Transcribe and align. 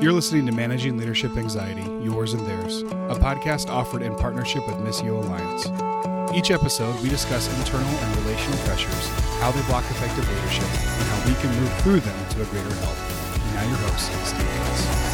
You're 0.00 0.12
listening 0.12 0.44
to 0.46 0.52
Managing 0.52 0.96
Leadership 0.98 1.36
Anxiety, 1.36 1.82
Yours 2.04 2.32
and 2.34 2.44
Theirs, 2.46 2.82
a 2.82 3.14
podcast 3.14 3.68
offered 3.68 4.02
in 4.02 4.14
partnership 4.16 4.66
with 4.66 4.76
Missio 4.76 5.22
Alliance. 5.22 5.66
Each 6.34 6.50
episode, 6.50 7.00
we 7.02 7.08
discuss 7.08 7.48
internal 7.58 7.88
and 7.88 8.16
relational 8.16 8.58
pressures, 8.58 9.08
how 9.40 9.50
they 9.52 9.62
block 9.62 9.84
effective 9.84 10.28
leadership, 10.28 10.64
and 10.64 11.08
how 11.08 11.28
we 11.28 11.34
can 11.40 11.60
move 11.60 11.72
through 11.80 12.00
them 12.00 12.28
to 12.30 12.42
a 12.42 12.44
greater 12.46 12.74
health. 12.74 12.98
Now, 13.54 13.68
your 13.68 13.78
host, 13.78 14.10
Steve 14.26 14.48
Cuss. 14.56 15.04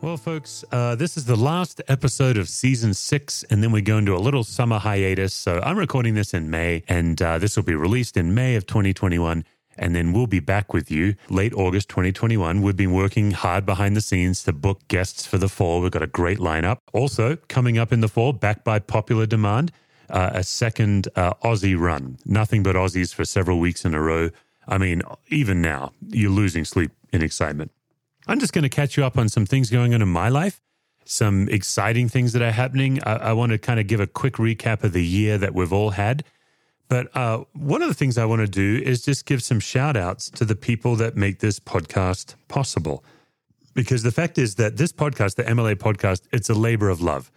Well, 0.00 0.16
folks, 0.16 0.64
uh, 0.70 0.96
this 0.96 1.16
is 1.16 1.24
the 1.24 1.36
last 1.36 1.80
episode 1.88 2.36
of 2.36 2.48
season 2.48 2.92
six, 2.92 3.42
and 3.50 3.62
then 3.62 3.72
we 3.72 3.82
go 3.82 3.98
into 3.98 4.14
a 4.14 4.18
little 4.18 4.44
summer 4.44 4.78
hiatus. 4.78 5.32
So 5.32 5.60
I'm 5.62 5.78
recording 5.78 6.14
this 6.14 6.34
in 6.34 6.50
May, 6.50 6.82
and 6.88 7.20
uh, 7.22 7.38
this 7.38 7.56
will 7.56 7.62
be 7.64 7.74
released 7.74 8.16
in 8.16 8.34
May 8.34 8.54
of 8.56 8.66
2021 8.66 9.44
and 9.76 9.94
then 9.94 10.12
we'll 10.12 10.26
be 10.26 10.40
back 10.40 10.72
with 10.72 10.90
you 10.90 11.16
late 11.28 11.52
August 11.54 11.88
2021. 11.88 12.62
We've 12.62 12.76
been 12.76 12.92
working 12.92 13.32
hard 13.32 13.66
behind 13.66 13.96
the 13.96 14.00
scenes 14.00 14.42
to 14.44 14.52
book 14.52 14.86
guests 14.88 15.26
for 15.26 15.38
the 15.38 15.48
fall. 15.48 15.80
We've 15.80 15.90
got 15.90 16.02
a 16.02 16.08
great 16.08 16.38
lineup. 16.38 16.78
Also, 16.92 17.36
coming 17.48 17.78
up 17.78 17.92
in 17.92 18.00
the 18.00 18.08
fall, 18.08 18.32
backed 18.32 18.64
by 18.64 18.78
popular 18.78 19.26
demand, 19.26 19.72
uh, 20.10 20.30
a 20.32 20.42
second 20.42 21.08
uh, 21.16 21.34
Aussie 21.44 21.78
run. 21.78 22.18
Nothing 22.24 22.62
but 22.62 22.76
Aussies 22.76 23.14
for 23.14 23.24
several 23.24 23.58
weeks 23.58 23.84
in 23.84 23.94
a 23.94 24.00
row. 24.00 24.30
I 24.66 24.78
mean, 24.78 25.02
even 25.28 25.60
now, 25.60 25.92
you're 26.08 26.30
losing 26.30 26.64
sleep 26.64 26.92
in 27.12 27.22
excitement. 27.22 27.70
I'm 28.26 28.40
just 28.40 28.52
going 28.52 28.62
to 28.62 28.70
catch 28.70 28.96
you 28.96 29.04
up 29.04 29.18
on 29.18 29.28
some 29.28 29.44
things 29.44 29.70
going 29.70 29.92
on 29.92 30.00
in 30.00 30.08
my 30.08 30.28
life, 30.28 30.60
some 31.04 31.48
exciting 31.48 32.08
things 32.08 32.32
that 32.32 32.40
are 32.40 32.52
happening. 32.52 33.02
I, 33.02 33.16
I 33.16 33.32
want 33.32 33.52
to 33.52 33.58
kind 33.58 33.78
of 33.78 33.86
give 33.86 34.00
a 34.00 34.06
quick 34.06 34.34
recap 34.34 34.82
of 34.82 34.92
the 34.92 35.04
year 35.04 35.36
that 35.36 35.54
we've 35.54 35.72
all 35.72 35.90
had 35.90 36.24
but 36.88 37.14
uh, 37.16 37.44
one 37.54 37.82
of 37.82 37.88
the 37.88 37.94
things 37.94 38.18
I 38.18 38.24
want 38.24 38.40
to 38.40 38.48
do 38.48 38.82
is 38.84 39.02
just 39.02 39.26
give 39.26 39.42
some 39.42 39.60
shout 39.60 39.96
outs 39.96 40.30
to 40.30 40.44
the 40.44 40.54
people 40.54 40.96
that 40.96 41.16
make 41.16 41.40
this 41.40 41.58
podcast 41.58 42.34
possible. 42.48 43.04
Because 43.74 44.02
the 44.02 44.12
fact 44.12 44.38
is 44.38 44.54
that 44.56 44.76
this 44.76 44.92
podcast, 44.92 45.36
the 45.36 45.44
MLA 45.44 45.74
podcast, 45.76 46.22
it's 46.32 46.48
a 46.48 46.54
labor 46.54 46.88
of 46.88 47.00
love. 47.00 47.30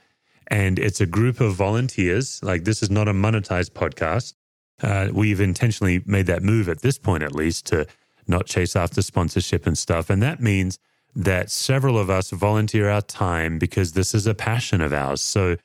And 0.50 0.80
it's 0.80 1.02
a 1.02 1.06
group 1.06 1.42
of 1.42 1.56
volunteers. 1.56 2.42
Like, 2.44 2.64
this 2.64 2.82
is 2.82 2.90
not 2.90 3.08
a 3.08 3.14
monetized 3.14 3.72
podcast. 3.72 4.34
Uh, 4.82 5.10
we've 5.12 5.42
intentionally 5.42 6.04
made 6.06 6.28
that 6.28 6.44
move 6.44 6.70
at 6.70 6.82
this 6.82 6.98
point, 6.98 7.24
at 7.24 7.36
least, 7.36 7.66
to 7.68 7.88
not 8.28 8.46
chase 8.46 8.76
after 8.76 9.02
sponsorship 9.02 9.66
and 9.66 9.78
stuff. 9.78 10.10
And 10.10 10.22
that 10.22 10.40
means 10.40 10.78
that 11.16 11.50
several 11.50 11.98
of 11.98 12.10
us 12.10 12.30
volunteer 12.30 12.90
our 12.90 13.02
time 13.02 13.58
because 13.58 13.94
this 13.94 14.14
is 14.14 14.28
a 14.28 14.36
passion 14.36 14.82
of 14.82 14.94
ours. 14.94 15.22
So 15.22 15.58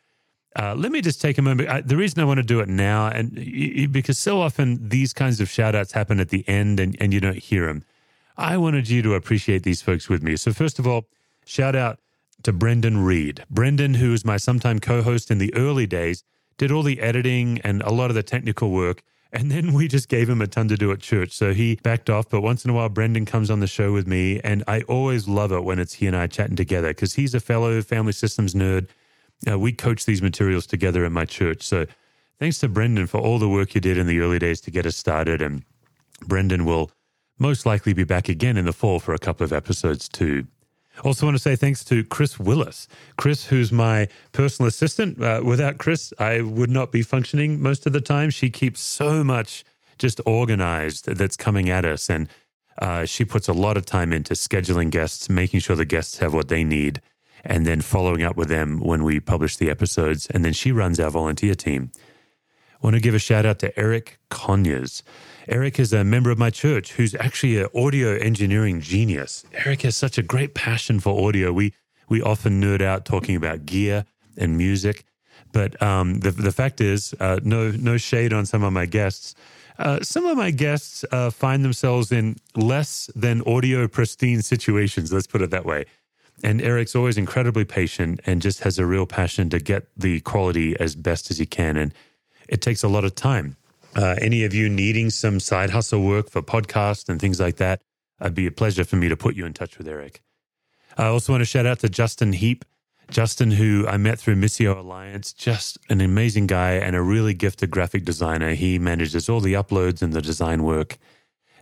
uh, 0.57 0.75
let 0.77 0.93
me 0.93 1.01
just 1.01 1.21
take 1.21 1.39
a 1.39 1.43
moment. 1.43 1.69
I, 1.69 1.81
the 1.81 1.97
reason 1.97 2.21
I 2.21 2.25
want 2.25 2.39
to 2.39 2.43
do 2.43 2.61
it 2.61 2.69
now, 2.69 3.07
and 3.09 3.33
because 3.93 4.19
so 4.19 4.41
often 4.41 4.89
these 4.89 5.13
kinds 5.13 5.41
of 5.41 5.49
shout 5.49 5.75
outs 5.75 5.93
happen 5.93 6.21
at 6.21 6.29
the 6.29 6.47
end 6.49 6.79
and, 6.79 6.97
and 7.01 7.15
you 7.15 7.21
don't 7.21 7.39
hear 7.39 7.67
them, 7.67 7.85
I 8.37 8.57
wanted 8.57 8.89
you 8.89 9.03
to 9.03 9.15
appreciate 9.15 9.63
these 9.63 9.83
folks 9.83 10.09
with 10.09 10.23
me. 10.23 10.37
So, 10.37 10.53
first 10.53 10.79
of 10.79 10.87
all, 10.87 11.07
shout 11.45 11.75
out 11.75 11.99
to 12.43 12.53
Brendan 12.53 12.99
Reed. 13.05 13.45
Brendan, 13.51 13.95
who 13.95 14.11
was 14.11 14.25
my 14.25 14.37
sometime 14.37 14.79
co 14.79 15.03
host 15.03 15.31
in 15.31 15.39
the 15.39 15.55
early 15.55 15.87
days, 15.87 16.25
did 16.59 16.71
all 16.71 16.83
the 16.83 17.01
editing 17.01 17.61
and 17.63 17.83
a 17.83 17.91
lot 17.91 18.11
of 18.11 18.15
the 18.15 18.23
technical 18.23 18.71
work. 18.71 19.03
And 19.35 19.51
then 19.51 19.73
we 19.73 19.89
just 19.89 20.09
gave 20.09 20.29
him 20.29 20.43
a 20.43 20.47
ton 20.47 20.69
to 20.69 20.77
do 20.77 20.93
at 20.93 21.01
church. 21.01 21.33
So 21.33 21.55
he 21.55 21.77
backed 21.77 22.11
off. 22.11 22.29
But 22.29 22.43
once 22.43 22.67
in 22.67 22.71
a 22.71 22.75
while, 22.75 22.91
Brendan 22.91 23.25
comes 23.25 23.51
on 23.51 23.61
the 23.61 23.67
show 23.67 23.93
with 23.93 24.07
me. 24.07 24.41
And 24.45 24.63
I 24.69 24.83
always 24.83 25.27
love 25.27 25.53
it 25.53 25.65
when 25.65 25.79
it's 25.79 25.95
he 25.95 26.07
and 26.07 26.15
I 26.15 26.27
chatting 26.27 26.57
together 26.57 26.89
because 26.89 27.15
he's 27.15 27.35
a 27.35 27.41
fellow 27.41 27.81
family 27.81 28.13
systems 28.13 28.55
nerd 28.55 28.89
uh, 29.49 29.59
we 29.59 29.73
coach 29.73 30.05
these 30.05 30.23
materials 30.23 30.67
together 30.67 31.05
in 31.05 31.13
my 31.13 31.25
church. 31.25 31.63
So 31.63 31.87
thanks 32.39 32.59
to 32.61 32.69
Brendan 32.69 33.07
for 33.07 33.19
all 33.19 33.39
the 33.39 33.49
work 33.49 33.75
you 33.75 33.81
did 33.81 33.99
in 33.99 34.07
the 34.07 34.21
early 34.21 34.39
days 34.39 34.61
to 34.63 34.71
get 34.71 34.87
us 34.87 34.97
started. 34.97 35.43
And 35.43 35.65
Brendan 36.27 36.65
will 36.65 36.91
most 37.39 37.67
likely 37.67 37.93
be 37.93 38.05
back 38.05 38.29
again 38.29 38.57
in 38.57 38.65
the 38.65 38.73
fall 38.73 39.01
for 39.01 39.15
a 39.15 39.19
couple 39.19 39.45
of 39.45 39.53
episodes 39.53 40.09
too. 40.09 40.47
Also, 41.05 41.25
want 41.25 41.35
to 41.35 41.43
say 41.43 41.57
thanks 41.57 41.85
to 41.85 42.05
Chris 42.05 42.39
Willis. 42.39 42.87
Chris, 43.17 43.47
who's 43.47 43.73
my 43.73 44.09
personal 44.33 44.69
assistant. 44.69 45.23
Uh, 45.23 45.41
without 45.43 45.79
Chris, 45.79 46.13
I 46.19 46.43
would 46.43 46.69
not 46.69 46.93
be 46.93 47.03
functioning 47.03 47.63
most 47.63 47.87
of 47.87 47.95
the 47.95 48.01
time. 48.01 48.29
She 48.29 48.51
keeps 48.51 48.81
so 48.81 49.25
much 49.25 49.65
just 49.99 50.21
organized 50.27 51.07
that's 51.07 51.37
coming 51.37 51.71
at 51.71 51.87
us. 51.87 52.11
And 52.11 52.29
uh, 52.79 53.07
she 53.07 53.25
puts 53.25 53.49
a 53.49 53.53
lot 53.55 53.77
of 53.79 53.87
time 53.87 54.13
into 54.13 54.35
scheduling 54.35 54.91
guests, 54.91 55.31
making 55.31 55.61
sure 55.61 55.77
the 55.77 55.87
guests 55.87 56.19
have 56.19 56.35
what 56.35 56.49
they 56.49 56.63
need 56.63 57.01
and 57.45 57.67
then 57.67 57.81
following 57.81 58.23
up 58.23 58.37
with 58.37 58.49
them 58.49 58.79
when 58.79 59.05
we 59.05 59.21
publish 59.21 59.57
the 59.57 59.71
episodes. 59.71 60.27
And 60.27 60.45
then 60.45 60.53
she 60.53 60.73
runs 60.73 61.01
our 61.01 61.11
volunteer 61.11 61.55
team. 61.55 61.91
I 62.75 62.87
want 62.87 62.95
to 62.95 63.01
give 63.01 63.15
a 63.15 63.19
shout 63.19 63.47
out 63.47 63.59
to 63.61 63.79
Eric 63.79 64.19
Conyers. 64.29 65.03
Eric 65.49 65.79
is 65.79 65.93
a 65.93 66.05
member 66.05 66.31
of 66.31 66.39
my 66.39 66.51
church 66.51 66.93
who's 66.93 67.15
actually 67.15 67.59
an 67.59 67.69
audio 67.75 68.17
engineering 68.17 68.81
genius. 68.81 69.45
Eric 69.53 69.83
has 69.83 69.97
such 69.97 70.19
a 70.19 70.23
great 70.23 70.55
passion 70.55 71.01
for 71.01 71.29
audio. 71.29 71.53
We 71.53 71.75
we 72.09 72.21
often 72.21 72.61
nerd 72.61 72.83
out 72.83 73.05
talking 73.05 73.37
about 73.37 73.65
gear 73.65 74.05
and 74.37 74.57
music, 74.57 75.05
but 75.53 75.81
um, 75.83 76.21
the 76.21 76.31
the 76.31 76.53
fact 76.53 76.81
is, 76.81 77.15
uh, 77.21 77.41
no 77.43 77.71
no 77.71 77.97
shade 77.97 78.33
on 78.33 78.47
some 78.47 78.63
of 78.63 78.73
my 78.73 78.87
guests. 78.87 79.35
Uh, 79.79 80.01
some 80.03 80.27
of 80.27 80.37
my 80.37 80.51
guests 80.51 81.05
uh, 81.13 81.31
find 81.31 81.65
themselves 81.65 82.13
in 82.13 82.37
less 82.55 83.11
than 83.17 83.43
audio 83.47 83.89
pristine 83.89 84.43
situations. 84.43 85.13
Let's 85.13 85.27
put 85.27 85.43
it 85.43 85.51
that 85.51 85.65
way. 85.65 85.87
And 86.43 86.61
Eric's 86.61 86.97
always 86.97 87.17
incredibly 87.17 87.65
patient 87.65 88.21
and 88.27 88.43
just 88.43 88.61
has 88.61 88.79
a 88.79 88.87
real 88.87 89.07
passion 89.07 89.49
to 89.51 89.61
get 89.61 89.87
the 89.97 90.21
quality 90.21 90.79
as 90.79 90.97
best 90.97 91.31
as 91.31 91.39
he 91.39 91.47
can. 91.47 91.77
And 91.77 91.95
it 92.49 92.61
takes 92.61 92.83
a 92.83 92.89
lot 92.89 93.05
of 93.05 93.15
time. 93.15 93.57
Uh, 93.95 94.17
any 94.21 94.45
of 94.45 94.55
you 94.55 94.69
needing 94.69 95.11
some 95.11 95.39
side 95.39 95.71
hustle 95.71 96.03
work 96.03 96.31
for 96.31 96.43
podcasts 96.43 97.09
and 97.09 97.21
things 97.21 97.39
like 97.39 97.57
that, 97.57 97.81
it'd 98.21 98.35
be 98.35 98.47
a 98.47 98.51
pleasure 98.51 98.85
for 98.85 98.97
me 98.97 99.09
to 99.09 99.17
put 99.17 99.37
you 99.37 99.47
in 99.47 99.53
touch 99.53 99.79
with 99.79 99.87
Eric. 99.87 100.23
I 100.97 101.07
also 101.07 101.33
want 101.33 101.43
to 101.43 101.47
shout 101.47 101.67
out 101.67 101.81
to 101.81 101.89
Justin 101.89 102.33
Heap. 102.33 102.65
Justin, 103.11 103.51
who 103.51 103.87
I 103.87 103.99
met 103.99 104.19
through 104.19 104.37
Missio 104.37 104.77
Alliance, 104.77 105.35
just 105.35 105.77
an 105.91 106.01
amazing 106.01 106.47
guy 106.47 106.73
and 106.73 106.97
a 106.97 107.03
really 107.03 107.35
gifted 107.35 107.71
graphic 107.71 108.05
designer. 108.05 108.55
He 108.55 108.79
manages 108.79 109.29
all 109.29 109.41
the 109.41 109.53
uploads 109.53 110.01
and 110.01 110.15
the 110.15 110.23
design 110.23 110.63
work. 110.63 110.97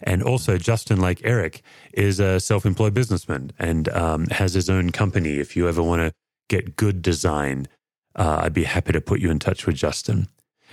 And 0.02 0.22
also, 0.22 0.58
Justin, 0.58 1.00
like 1.00 1.20
Eric, 1.24 1.62
is 1.92 2.20
a 2.20 2.40
self 2.40 2.64
employed 2.64 2.94
businessman 2.94 3.52
and 3.58 3.88
um, 3.90 4.26
has 4.26 4.54
his 4.54 4.70
own 4.70 4.90
company. 4.90 5.38
If 5.38 5.56
you 5.56 5.68
ever 5.68 5.82
want 5.82 6.00
to 6.00 6.12
get 6.48 6.76
good 6.76 7.02
design, 7.02 7.68
uh, 8.16 8.40
I'd 8.42 8.54
be 8.54 8.64
happy 8.64 8.92
to 8.92 9.00
put 9.00 9.20
you 9.20 9.30
in 9.30 9.38
touch 9.38 9.66
with 9.66 9.76
Justin. 9.76 10.28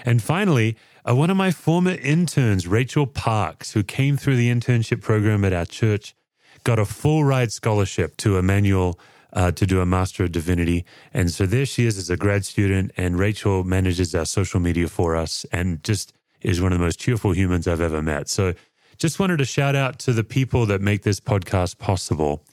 And 0.06 0.22
finally, 0.22 0.78
uh, 1.08 1.16
one 1.16 1.30
of 1.30 1.38
my 1.38 1.52
former 1.52 1.92
interns, 1.92 2.68
Rachel 2.68 3.08
Parks, 3.08 3.72
who 3.72 3.84
came 3.84 4.18
through 4.18 4.36
the 4.36 4.52
internship 4.52 5.02
program 5.02 5.44
at 5.44 5.54
our 5.54 5.66
church, 5.66 6.16
got 6.64 6.80
a 6.80 6.86
full 6.86 7.24
ride 7.24 7.52
scholarship 7.52 8.18
to 8.18 8.38
Emmanuel 8.38 9.00
uh, 9.34 9.52
to 9.52 9.66
do 9.66 9.82
a 9.82 9.86
Master 9.86 10.24
of 10.24 10.32
Divinity. 10.32 10.86
And 11.14 11.32
so 11.32 11.46
there 11.46 11.66
she 11.66 11.86
is 11.86 11.98
as 11.98 12.10
a 12.10 12.18
grad 12.18 12.46
student, 12.46 12.92
and 12.98 13.20
Rachel 13.20 13.64
manages 13.64 14.14
our 14.16 14.26
social 14.26 14.60
media 14.60 14.88
for 14.88 15.16
us 15.16 15.46
and 15.52 15.84
just 15.84 16.14
is 16.42 16.62
one 16.62 16.72
of 16.72 16.80
the 16.80 16.86
most 16.86 17.00
cheerful 17.00 17.32
humans 17.32 17.68
I've 17.68 17.82
ever 17.82 18.02
met. 18.02 18.30
So 18.30 18.54
just 18.98 19.20
wanted 19.20 19.38
to 19.38 19.46
shout 19.46 19.76
out 19.76 20.00
to 20.00 20.14
the 20.14 20.24
people 20.24 20.66
that 20.68 20.82
make 20.82 21.04
this 21.04 21.20
podcast 21.20 21.78
possible. 21.78 22.44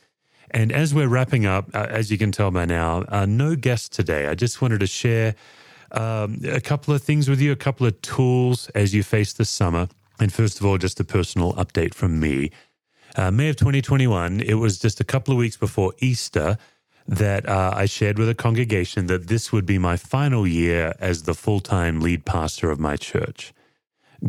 And 0.51 0.71
as 0.71 0.95
we're 0.95 1.09
wrapping 1.09 1.47
up, 1.47 1.75
uh, 1.75 1.87
as 1.89 2.11
you 2.11 2.19
can 2.19 2.31
tell 2.31 2.51
by 2.51 2.65
now, 2.65 3.05
uh, 3.09 3.27
no 3.27 3.57
guest 3.57 3.93
today. 3.93 4.29
I 4.29 4.35
just 4.35 4.63
wanted 4.63 4.81
to 4.81 4.87
share 4.87 5.35
um, 5.91 6.41
a 6.45 6.61
couple 6.61 6.95
of 6.95 7.03
things 7.03 7.29
with 7.29 7.41
you, 7.41 7.51
a 7.51 7.57
couple 7.57 7.87
of 7.87 8.01
tools 8.03 8.69
as 8.75 8.95
you 8.95 9.03
face 9.03 9.33
the 9.33 9.45
summer. 9.45 9.89
And 10.21 10.33
first 10.33 10.61
of 10.61 10.67
all, 10.67 10.79
just 10.79 11.01
a 11.01 11.05
personal 11.05 11.55
update 11.55 11.95
from 11.95 12.21
me. 12.21 12.51
Uh, 13.17 13.31
May 13.31 13.49
of 13.49 13.57
2021, 13.57 14.41
it 14.41 14.55
was 14.55 14.79
just 14.79 15.01
a 15.01 15.05
couple 15.05 15.33
of 15.33 15.39
weeks 15.39 15.57
before 15.57 15.93
Easter 15.99 16.59
that 17.07 17.49
uh, 17.49 17.73
I 17.75 17.87
shared 17.87 18.19
with 18.19 18.29
a 18.29 18.35
congregation 18.35 19.07
that 19.07 19.29
this 19.29 19.53
would 19.53 19.67
be 19.67 19.79
my 19.79 19.97
final 19.97 20.47
year 20.47 20.95
as 21.01 21.25
the 21.25 21.35
full 21.35 21.61
time 21.61 22.01
lead 22.01 22.25
pastor 22.25 22.71
of 22.71 22.81
my 22.81 22.97
church. 22.97 23.53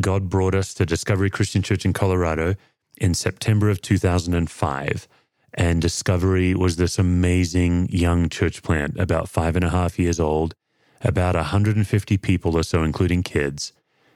God 0.00 0.28
brought 0.28 0.54
us 0.54 0.74
to 0.74 0.86
Discovery 0.86 1.30
Christian 1.30 1.62
Church 1.62 1.84
in 1.84 1.92
Colorado 1.92 2.54
in 2.98 3.14
September 3.14 3.70
of 3.70 3.80
2005. 3.80 5.08
And 5.54 5.80
Discovery 5.80 6.54
was 6.54 6.76
this 6.76 6.98
amazing 6.98 7.88
young 7.90 8.28
church 8.28 8.62
plant, 8.62 8.98
about 9.00 9.28
five 9.28 9.56
and 9.56 9.64
a 9.64 9.70
half 9.70 9.98
years 9.98 10.20
old, 10.20 10.54
about 11.00 11.34
150 11.34 12.18
people 12.18 12.56
or 12.56 12.62
so, 12.62 12.82
including 12.82 13.22
kids, 13.22 13.72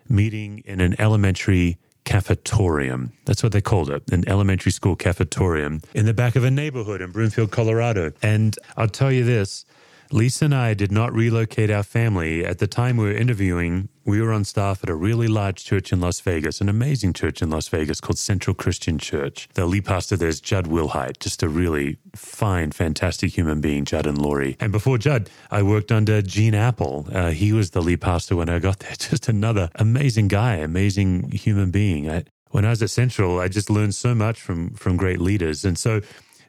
meeting 0.09 0.63
in 0.67 0.81
an 0.81 1.01
elementary 1.01 1.79
cafetorium. 2.05 3.13
That's 3.25 3.43
what 3.43 3.53
they 3.53 3.61
called 3.61 3.91
it, 3.91 4.11
an 4.11 4.29
elementary 4.29 4.73
school 4.73 4.97
cafetorium 4.97 5.83
in 5.95 6.07
the 6.07 6.15
back 6.15 6.37
of 6.37 6.45
a 6.45 6.51
neighborhood 6.51 7.01
in 7.01 7.11
Broomfield, 7.11 7.53
Colorado. 7.53 8.13
And 8.23 8.57
I'll 8.77 8.89
tell 8.89 9.13
you 9.13 9.25
this 9.25 9.65
Lisa 10.13 10.47
and 10.47 10.55
I 10.55 10.75
did 10.75 10.91
not 10.91 11.13
relocate 11.13 11.71
our 11.71 11.85
family. 11.85 12.45
At 12.45 12.59
the 12.59 12.67
time 12.67 12.97
we 12.97 13.05
were 13.05 13.13
interviewing, 13.13 13.89
we 14.05 14.21
were 14.21 14.33
on 14.33 14.45
staff 14.45 14.83
at 14.83 14.91
a 14.91 14.95
really 14.95 15.29
large 15.29 15.65
church 15.65 15.93
in 15.93 16.01
Las 16.01 16.19
Vegas, 16.21 16.61
an 16.61 16.69
amazing 16.69 17.13
church 17.13 17.41
in 17.41 17.51
Las 17.51 17.69
Vegas 17.69 18.01
called 18.01 18.19
Central 18.19 18.55
Christian 18.55 18.99
Church. 18.99 19.49
The 19.55 19.67
lead 19.67 19.85
pastor 19.85 20.17
there 20.17 20.29
is 20.29 20.41
Judd 20.41 20.67
Wilhite, 20.67 21.21
just 21.21 21.45
a 21.45 21.49
really 21.49 21.99
fine, 22.17 22.73
fantastic 22.73 23.37
human 23.37 23.61
being, 23.61 23.85
Judd 23.85 24.07
and 24.07 24.19
Lori. 24.19 24.57
And 24.59 24.73
before 24.73 24.99
Judd, 24.99 25.31
I 25.49 25.63
worked 25.63 25.93
under 25.93 26.23
Gene 26.23 26.55
Appel. 26.55 27.07
Uh, 27.13 27.31
he 27.31 27.53
was 27.53 27.71
the 27.71 27.81
lead 27.81 28.01
pastor 28.01 28.35
when 28.35 28.49
I 28.49 28.59
got 28.59 28.81
there. 28.81 28.95
Just 28.99 29.29
another 29.29 29.71
amazing 29.77 30.29
guy, 30.29 30.57
amazing 30.57 31.31
human 31.31 31.71
being. 31.71 32.11
I, 32.11 32.25
when 32.51 32.65
I 32.65 32.71
was 32.71 32.83
at 32.83 32.91
Central, 32.91 33.39
I 33.39 33.49
just 33.49 33.71
learned 33.71 33.95
so 33.95 34.15
much 34.15 34.41
from 34.41 34.75
from 34.75 34.97
great 34.97 35.21
leaders. 35.21 35.65
And 35.65 35.79
so 35.79 36.01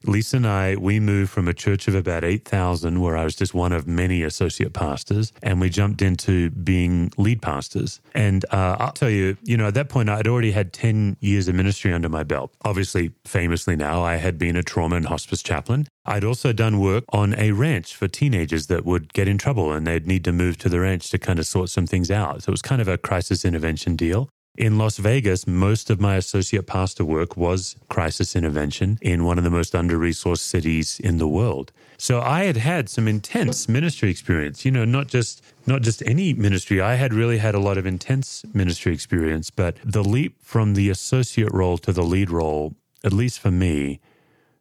Lisa 0.06 0.38
and 0.38 0.48
I, 0.48 0.76
we 0.76 1.00
moved 1.00 1.32
from 1.32 1.48
a 1.48 1.54
church 1.54 1.88
of 1.88 1.96
about 1.96 2.24
8,000, 2.24 3.00
where 3.02 3.18
I 3.18 3.24
was 3.24 3.36
just 3.36 3.54
one 3.54 3.72
of 3.72 3.88
many 3.88 4.24
associate 4.24 4.74
pastors, 4.74 5.32
and 5.44 5.62
we 5.62 5.70
jumped 5.70 6.02
into 6.02 6.50
being 6.52 7.12
lead 7.18 7.42
pastors. 7.42 8.00
And 8.14 8.46
uh, 8.52 8.78
I'll 8.80 8.92
tell 8.92 9.10
you, 9.10 9.38
you 9.44 9.58
know, 9.58 9.68
at 9.68 9.74
that 9.76 9.90
point, 9.90 10.10
I'd 10.10 10.28
already 10.28 10.52
had 10.52 10.74
10 10.74 11.18
years 11.20 11.48
of 11.48 11.56
ministry 11.56 11.94
under 11.94 12.10
my 12.10 12.24
belt. 12.24 12.54
Obviously, 12.64 13.12
famously 13.26 13.76
now, 13.76 14.04
I 14.04 14.16
had 14.16 14.38
been 14.38 14.56
a 14.56 14.64
trauma 14.64 14.96
and 14.96 15.06
hospice 15.06 15.44
chaplain. 15.44 15.88
I'd 16.06 16.24
also 16.24 16.52
done 16.52 16.80
work 16.80 17.04
on 17.10 17.36
a 17.38 17.52
ranch 17.52 17.96
for 17.96 18.08
teenagers 18.08 18.68
that 18.68 18.86
would 18.86 19.14
get 19.14 19.28
in 19.28 19.38
trouble 19.38 19.72
and 19.72 19.86
they'd 19.86 20.08
need 20.08 20.24
to 20.26 20.32
move 20.32 20.58
to 20.60 20.70
the 20.70 20.80
ranch 20.80 21.12
to 21.12 21.20
kind 21.20 21.38
of 21.38 21.46
sort 21.46 21.70
some 21.70 21.86
things 21.86 22.10
out. 22.10 22.44
So 22.44 22.50
it 22.50 22.54
was 22.54 22.62
kind 22.62 22.82
of 22.82 22.88
a 22.88 22.98
crisis 22.98 23.46
intervention 23.46 23.96
deal. 23.96 24.30
In 24.58 24.78
Las 24.78 24.98
Vegas, 24.98 25.48
most 25.48 25.90
of 25.90 26.02
my 26.02 26.18
associate 26.18 26.68
pastor 26.68 27.06
work 27.06 27.38
was 27.38 27.78
crisis 27.88 28.36
intervention 28.36 29.00
in 29.02 29.24
one 29.24 29.38
of 29.38 29.46
the 29.46 29.50
most 29.50 29.74
under 29.74 29.98
resourced 29.98 30.40
cities 30.40 31.00
in 31.00 31.20
the 31.20 31.28
world. 31.28 31.72
So 31.98 32.20
I 32.20 32.44
had 32.44 32.58
had 32.58 32.90
some 32.90 33.08
intense 33.08 33.70
ministry 33.70 34.10
experience, 34.10 34.66
you 34.66 34.72
know, 34.72 34.84
not 34.84 35.08
just 35.08 35.42
not 35.66 35.84
just 35.84 36.04
any 36.06 36.34
ministry. 36.34 36.82
I 36.82 36.96
had 36.96 37.14
really 37.14 37.38
had 37.38 37.56
a 37.56 37.60
lot 37.60 37.78
of 37.78 37.86
intense 37.86 38.44
ministry 38.54 38.94
experience, 38.94 39.52
but 39.52 39.78
the 39.86 40.04
leap 40.04 40.36
from 40.42 40.74
the 40.74 40.90
associate 40.90 41.54
role 41.54 41.78
to 41.78 41.94
the 41.94 42.04
lead 42.04 42.30
role, 42.30 42.76
at 43.06 43.14
least 43.14 43.40
for 43.40 43.52
me, 43.52 44.02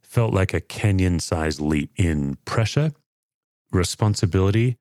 felt 0.02 0.32
like 0.32 0.54
a 0.54 0.60
canyon-sized 0.60 1.60
leap 1.60 1.90
in 1.96 2.36
pressure, 2.44 2.92
responsibility, 3.72 4.76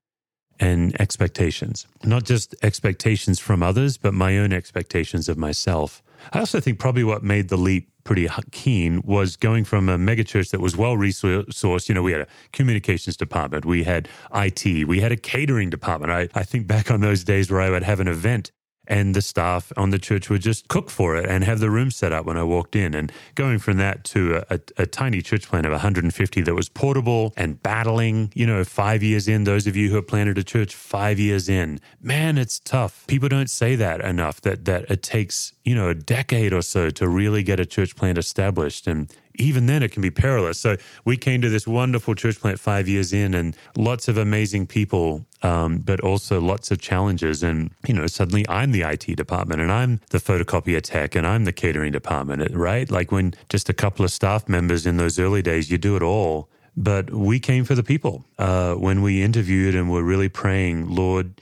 and 0.60 0.98
expectations, 1.00 1.86
not 2.04 2.24
just 2.24 2.54
expectations 2.62 3.40
from 3.40 3.62
others, 3.62 3.96
but 3.96 4.14
my 4.14 4.38
own 4.38 4.52
expectations 4.52 5.28
of 5.28 5.38
myself. 5.38 6.02
I 6.32 6.38
also 6.40 6.60
think 6.60 6.78
probably 6.78 7.02
what 7.02 7.22
made 7.24 7.48
the 7.48 7.56
leap 7.56 7.88
pretty 8.04 8.28
keen 8.50 9.02
was 9.04 9.36
going 9.36 9.64
from 9.64 9.88
a 9.88 9.96
megachurch 9.96 10.50
that 10.50 10.60
was 10.60 10.76
well 10.76 10.96
resourced. 10.96 11.88
You 11.88 11.94
know, 11.94 12.02
we 12.02 12.12
had 12.12 12.22
a 12.22 12.26
communications 12.52 13.16
department, 13.16 13.64
we 13.64 13.84
had 13.84 14.08
IT, 14.34 14.86
we 14.86 15.00
had 15.00 15.12
a 15.12 15.16
catering 15.16 15.70
department. 15.70 16.12
I, 16.12 16.28
I 16.38 16.44
think 16.44 16.66
back 16.66 16.90
on 16.90 17.00
those 17.00 17.24
days 17.24 17.50
where 17.50 17.60
I 17.60 17.70
would 17.70 17.82
have 17.82 18.00
an 18.00 18.08
event 18.08 18.52
and 18.90 19.14
the 19.14 19.22
staff 19.22 19.72
on 19.76 19.90
the 19.90 19.98
church 19.98 20.28
would 20.28 20.42
just 20.42 20.66
cook 20.66 20.90
for 20.90 21.16
it 21.16 21.24
and 21.24 21.44
have 21.44 21.60
the 21.60 21.70
room 21.70 21.92
set 21.92 22.12
up 22.12 22.26
when 22.26 22.36
I 22.36 22.42
walked 22.42 22.74
in. 22.74 22.92
And 22.92 23.12
going 23.36 23.60
from 23.60 23.76
that 23.76 24.02
to 24.04 24.38
a, 24.38 24.56
a, 24.56 24.60
a, 24.78 24.86
tiny 24.86 25.22
church 25.22 25.48
plan 25.48 25.64
of 25.64 25.70
150 25.70 26.42
that 26.42 26.54
was 26.54 26.68
portable 26.68 27.32
and 27.36 27.62
battling, 27.62 28.32
you 28.34 28.44
know, 28.44 28.64
five 28.64 29.04
years 29.04 29.28
in, 29.28 29.44
those 29.44 29.68
of 29.68 29.76
you 29.76 29.88
who 29.88 29.94
have 29.94 30.08
planted 30.08 30.36
a 30.38 30.42
church 30.42 30.74
five 30.74 31.20
years 31.20 31.48
in, 31.48 31.78
man, 32.02 32.36
it's 32.36 32.58
tough. 32.58 33.06
People 33.06 33.28
don't 33.28 33.48
say 33.48 33.76
that 33.76 34.00
enough 34.00 34.40
that, 34.40 34.64
that 34.64 34.90
it 34.90 35.04
takes, 35.04 35.52
you 35.64 35.76
know, 35.76 35.88
a 35.88 35.94
decade 35.94 36.52
or 36.52 36.62
so 36.62 36.90
to 36.90 37.08
really 37.08 37.44
get 37.44 37.60
a 37.60 37.66
church 37.66 37.94
plant 37.94 38.18
established. 38.18 38.88
And 38.88 39.08
even 39.34 39.66
then 39.66 39.82
it 39.82 39.92
can 39.92 40.02
be 40.02 40.10
perilous. 40.10 40.58
So 40.58 40.76
we 41.04 41.16
came 41.16 41.40
to 41.42 41.48
this 41.48 41.66
wonderful 41.66 42.14
church 42.14 42.40
plant 42.40 42.58
five 42.58 42.88
years 42.88 43.12
in 43.12 43.34
and 43.34 43.56
lots 43.76 44.08
of 44.08 44.16
amazing 44.16 44.66
people, 44.66 45.24
um, 45.42 45.78
but 45.78 46.00
also 46.00 46.40
lots 46.40 46.70
of 46.70 46.80
challenges. 46.80 47.42
And, 47.42 47.70
you 47.86 47.94
know, 47.94 48.06
suddenly 48.06 48.44
I'm 48.48 48.72
the 48.72 48.82
IT 48.82 49.16
department 49.16 49.60
and 49.60 49.70
I'm 49.70 50.00
the 50.10 50.18
photocopier 50.18 50.82
tech 50.82 51.14
and 51.14 51.26
I'm 51.26 51.44
the 51.44 51.52
catering 51.52 51.92
department, 51.92 52.54
right? 52.54 52.90
Like 52.90 53.12
when 53.12 53.34
just 53.48 53.68
a 53.68 53.74
couple 53.74 54.04
of 54.04 54.10
staff 54.10 54.48
members 54.48 54.86
in 54.86 54.96
those 54.96 55.18
early 55.18 55.42
days, 55.42 55.70
you 55.70 55.78
do 55.78 55.96
it 55.96 56.02
all. 56.02 56.48
But 56.76 57.10
we 57.10 57.40
came 57.40 57.64
for 57.64 57.74
the 57.74 57.82
people. 57.82 58.24
Uh, 58.38 58.74
when 58.74 59.02
we 59.02 59.22
interviewed 59.22 59.74
and 59.74 59.90
were 59.90 60.04
really 60.04 60.28
praying, 60.28 60.88
Lord, 60.88 61.40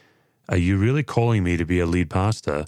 are 0.49 0.57
you 0.57 0.79
really 0.79 1.03
calling 1.03 1.45
me 1.45 1.57
to 1.57 1.65
be 1.65 1.79
a 1.81 1.87
lead 1.87 2.09
pastor? 2.09 2.65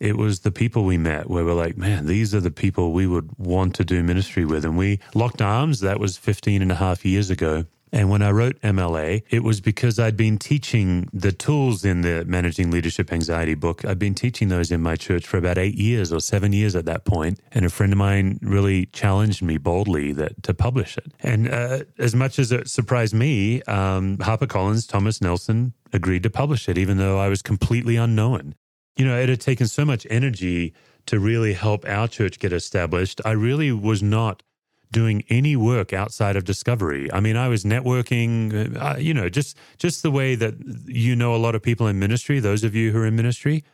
It 0.00 0.16
was 0.16 0.40
the 0.40 0.50
people 0.50 0.84
we 0.84 0.98
met 0.98 1.30
where 1.30 1.44
we're 1.44 1.54
like, 1.54 1.76
man, 1.76 2.06
these 2.06 2.34
are 2.34 2.40
the 2.40 2.50
people 2.50 2.92
we 2.92 3.06
would 3.06 3.30
want 3.38 3.74
to 3.76 3.84
do 3.84 4.02
ministry 4.02 4.44
with. 4.44 4.64
And 4.64 4.76
we 4.76 5.00
locked 5.14 5.40
arms. 5.40 5.80
That 5.80 6.00
was 6.00 6.16
15 6.16 6.62
and 6.62 6.72
a 6.72 6.76
half 6.76 7.04
years 7.04 7.30
ago. 7.30 7.66
And 7.94 8.10
when 8.10 8.22
I 8.22 8.32
wrote 8.32 8.60
MLA, 8.60 9.22
it 9.30 9.44
was 9.44 9.60
because 9.60 10.00
I'd 10.00 10.16
been 10.16 10.36
teaching 10.36 11.08
the 11.12 11.30
tools 11.30 11.84
in 11.84 12.00
the 12.00 12.24
Managing 12.24 12.72
Leadership 12.72 13.12
Anxiety 13.12 13.54
book. 13.54 13.84
I'd 13.84 14.00
been 14.00 14.16
teaching 14.16 14.48
those 14.48 14.72
in 14.72 14.80
my 14.80 14.96
church 14.96 15.24
for 15.24 15.36
about 15.36 15.58
eight 15.58 15.76
years 15.76 16.12
or 16.12 16.18
seven 16.18 16.52
years 16.52 16.74
at 16.74 16.86
that 16.86 17.04
point. 17.04 17.38
And 17.52 17.64
a 17.64 17.70
friend 17.70 17.92
of 17.92 17.98
mine 17.98 18.40
really 18.42 18.86
challenged 18.86 19.42
me 19.42 19.58
boldly 19.58 20.10
that 20.14 20.42
to 20.42 20.52
publish 20.52 20.98
it. 20.98 21.12
And 21.20 21.48
uh, 21.48 21.84
as 21.96 22.16
much 22.16 22.40
as 22.40 22.50
it 22.50 22.68
surprised 22.68 23.14
me, 23.14 23.62
um, 23.62 24.16
HarperCollins, 24.16 24.88
Thomas 24.88 25.20
Nelson 25.20 25.72
agreed 25.92 26.24
to 26.24 26.30
publish 26.30 26.68
it, 26.68 26.76
even 26.76 26.96
though 26.96 27.20
I 27.20 27.28
was 27.28 27.42
completely 27.42 27.94
unknown 27.94 28.56
you 28.96 29.04
know, 29.04 29.18
it 29.18 29.28
had 29.28 29.40
taken 29.40 29.66
so 29.66 29.84
much 29.84 30.06
energy 30.10 30.74
to 31.06 31.18
really 31.18 31.52
help 31.52 31.84
our 31.86 32.08
church 32.08 32.38
get 32.38 32.52
established. 32.52 33.20
I 33.24 33.32
really 33.32 33.72
was 33.72 34.02
not 34.02 34.42
doing 34.90 35.24
any 35.28 35.56
work 35.56 35.92
outside 35.92 36.36
of 36.36 36.44
discovery. 36.44 37.12
I 37.12 37.18
mean, 37.20 37.36
I 37.36 37.48
was 37.48 37.64
networking, 37.64 38.80
uh, 38.80 38.96
you 38.96 39.12
know, 39.12 39.28
just 39.28 39.56
just 39.78 40.02
the 40.02 40.10
way 40.10 40.36
that 40.36 40.54
you 40.86 41.16
know 41.16 41.34
a 41.34 41.36
lot 41.36 41.54
of 41.54 41.62
people 41.62 41.88
in 41.88 41.98
ministry, 41.98 42.38
those 42.40 42.64
of 42.64 42.74
you 42.74 42.92
who 42.92 42.98
are 43.00 43.06
in 43.06 43.16
ministry. 43.16 43.64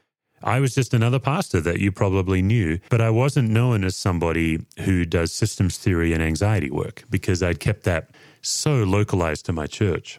I 0.42 0.58
was 0.60 0.74
just 0.74 0.94
another 0.94 1.18
pastor 1.18 1.60
that 1.60 1.80
you 1.80 1.92
probably 1.92 2.40
knew, 2.40 2.78
but 2.88 3.02
I 3.02 3.10
wasn't 3.10 3.50
known 3.50 3.84
as 3.84 3.94
somebody 3.94 4.64
who 4.80 5.04
does 5.04 5.32
systems 5.32 5.76
theory 5.76 6.14
and 6.14 6.22
anxiety 6.22 6.70
work 6.70 7.04
because 7.10 7.42
I'd 7.42 7.60
kept 7.60 7.82
that 7.82 8.08
so 8.40 8.76
localized 8.84 9.44
to 9.46 9.52
my 9.52 9.66
church. 9.66 10.18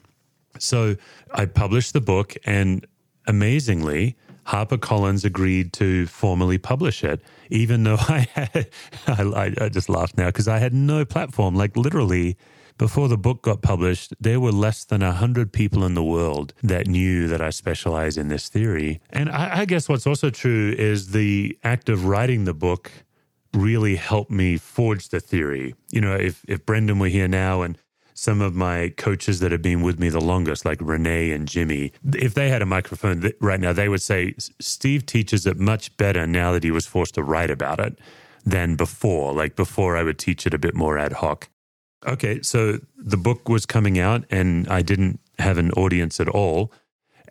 So 0.60 0.96
I 1.34 1.48
published 1.48 1.94
the 1.94 2.02
book 2.02 2.36
and 2.46 2.86
amazingly, 3.26 4.16
HarperCollins 4.48 5.24
agreed 5.24 5.74
to 5.74 6.08
formally 6.08 6.58
publish 6.58 7.04
it, 7.04 7.22
even 7.50 7.84
though 7.84 7.98
I 8.00 8.28
had, 8.34 8.68
I, 9.08 9.54
I 9.60 9.70
just 9.70 9.90
laughed 9.90 10.18
now 10.18 10.28
because 10.28 10.48
I 10.48 10.60
had 10.60 10.74
no 10.74 11.06
platform. 11.06 11.56
Like 11.56 11.78
literally, 11.78 12.38
before 12.78 13.08
the 13.08 13.18
book 13.18 13.44
got 13.44 13.62
published, 13.62 14.14
there 14.20 14.40
were 14.40 14.52
less 14.52 14.84
than 14.84 15.02
100 15.02 15.54
people 15.54 15.86
in 15.86 15.94
the 15.94 16.04
world 16.04 16.54
that 16.64 16.88
knew 16.88 17.28
that 17.28 17.42
I 17.42 17.52
specialize 17.52 18.18
in 18.18 18.30
this 18.30 18.50
theory. 18.50 19.02
And 19.12 19.30
I, 19.30 19.60
I 19.60 19.66
guess 19.66 19.88
what's 19.88 20.08
also 20.08 20.30
true 20.30 20.74
is 20.78 21.12
the 21.12 21.58
act 21.64 21.90
of 21.90 22.06
writing 22.06 22.46
the 22.46 22.54
book 22.54 22.92
really 23.54 23.98
helped 23.98 24.32
me 24.32 24.58
forge 24.58 25.10
the 25.10 25.20
theory. 25.20 25.76
You 25.92 26.02
know, 26.02 26.16
if, 26.16 26.44
if 26.48 26.66
Brendan 26.66 27.00
were 27.00 27.10
here 27.10 27.28
now 27.28 27.62
and 27.62 27.78
some 28.22 28.40
of 28.40 28.54
my 28.54 28.94
coaches 28.98 29.40
that 29.40 29.52
have 29.52 29.64
been 29.64 29.82
with 29.82 30.00
me 30.00 30.08
the 30.08 30.22
longest, 30.22 30.64
like 30.64 30.78
Renee 30.80 31.32
and 31.32 31.48
Jimmy, 31.48 31.92
if 32.14 32.36
they 32.36 32.50
had 32.50 32.62
a 32.62 32.68
microphone 32.68 33.32
right 33.42 33.60
now, 33.60 33.74
they 33.74 33.90
would 33.90 34.04
say 34.04 34.36
Steve 34.60 35.08
teaches 35.08 35.48
it 35.48 35.58
much 35.58 35.98
better 35.98 36.28
now 36.28 36.52
that 36.52 36.64
he 36.64 36.70
was 36.70 36.86
forced 36.86 37.16
to 37.16 37.24
write 37.24 37.50
about 37.50 37.80
it 37.80 37.98
than 38.46 38.76
before. 38.76 39.34
Like 39.34 39.56
before, 39.56 39.98
I 39.98 40.04
would 40.04 40.20
teach 40.20 40.46
it 40.46 40.54
a 40.54 40.60
bit 40.60 40.76
more 40.76 41.00
ad 41.00 41.14
hoc. 41.14 41.50
Okay, 42.06 42.44
so 42.44 42.78
the 42.96 43.18
book 43.18 43.50
was 43.50 43.66
coming 43.66 43.98
out 43.98 44.24
and 44.30 44.68
I 44.68 44.84
didn't 44.84 45.20
have 45.40 45.58
an 45.58 45.72
audience 45.72 46.20
at 46.20 46.30
all. 46.30 46.72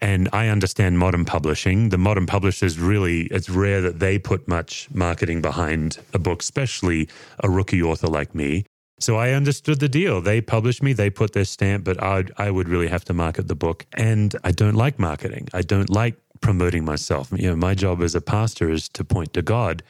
And 0.03 0.29
I 0.33 0.49
understand 0.49 0.99
modern 0.99 1.25
publishing. 1.25 1.91
The 1.91 1.99
modern 1.99 2.27
publishers 2.27 2.81
really, 2.81 3.27
it's 3.27 3.49
rare 3.49 3.81
that 3.83 4.01
they 4.01 4.19
put 4.19 4.49
much 4.49 4.89
marketing 4.93 5.41
behind 5.41 5.99
a 6.13 6.19
book, 6.19 6.43
especially 6.43 7.09
a 7.39 7.49
rookie 7.49 7.81
author 7.81 8.09
like 8.09 8.35
me. 8.35 8.65
So 9.01 9.17
I 9.17 9.31
understood 9.31 9.81
the 9.81 9.89
deal. 9.89 10.21
They 10.21 10.43
published 10.43 10.83
me, 10.83 10.93
they 10.93 11.09
put 11.09 11.33
their 11.33 11.47
stamp, 11.47 11.85
but 11.85 12.03
I'd, 12.03 12.31
I 12.37 12.51
would 12.51 12.69
really 12.69 12.89
have 12.89 13.05
to 13.07 13.15
market 13.15 13.49
the 13.49 13.55
book. 13.55 13.87
And 13.95 14.37
I 14.45 14.53
don't 14.53 14.75
like 14.75 14.99
marketing. 14.99 15.49
I 15.55 15.63
don't 15.63 15.89
like 15.89 16.17
promoting 16.43 16.85
myself. 16.85 17.33
You 17.35 17.49
know, 17.49 17.57
my 17.57 17.75
job 17.75 18.03
as 18.03 18.15
a 18.15 18.21
pastor 18.21 18.71
is 18.71 18.89
to 18.91 19.05
point 19.05 19.33
to 19.35 19.43
God. 19.43 19.83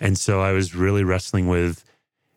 And 0.00 0.18
so 0.18 0.40
I 0.40 0.52
was 0.52 0.74
really 0.74 1.04
wrestling 1.04 1.46
with 1.46 1.84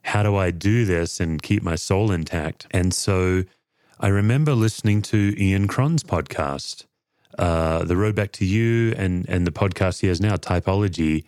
how 0.03 0.21
do 0.21 0.36
I 0.36 0.51
do 0.51 0.86
this 0.86 1.19
and 1.19 1.41
keep 1.41 1.63
my 1.63 1.75
soul 1.75 2.12
intact? 2.12 2.67
And 2.71 2.93
so 2.93 3.43
I 4.00 4.07
remember 4.07 4.53
listening 4.53 5.01
to 5.03 5.36
Ian 5.38 5.67
Cron's 5.67 6.03
podcast, 6.03 6.86
uh, 7.39 7.83
The 7.83 7.98
Road 7.98 8.15
Back 8.15 8.31
to 8.33 8.45
You, 8.45 8.93
and, 8.98 9.27
and 9.27 9.48
the 9.48 9.51
podcast 9.51 10.01
he 10.01 10.07
has 10.07 10.21
now, 10.21 10.36
Typology. 10.36 11.25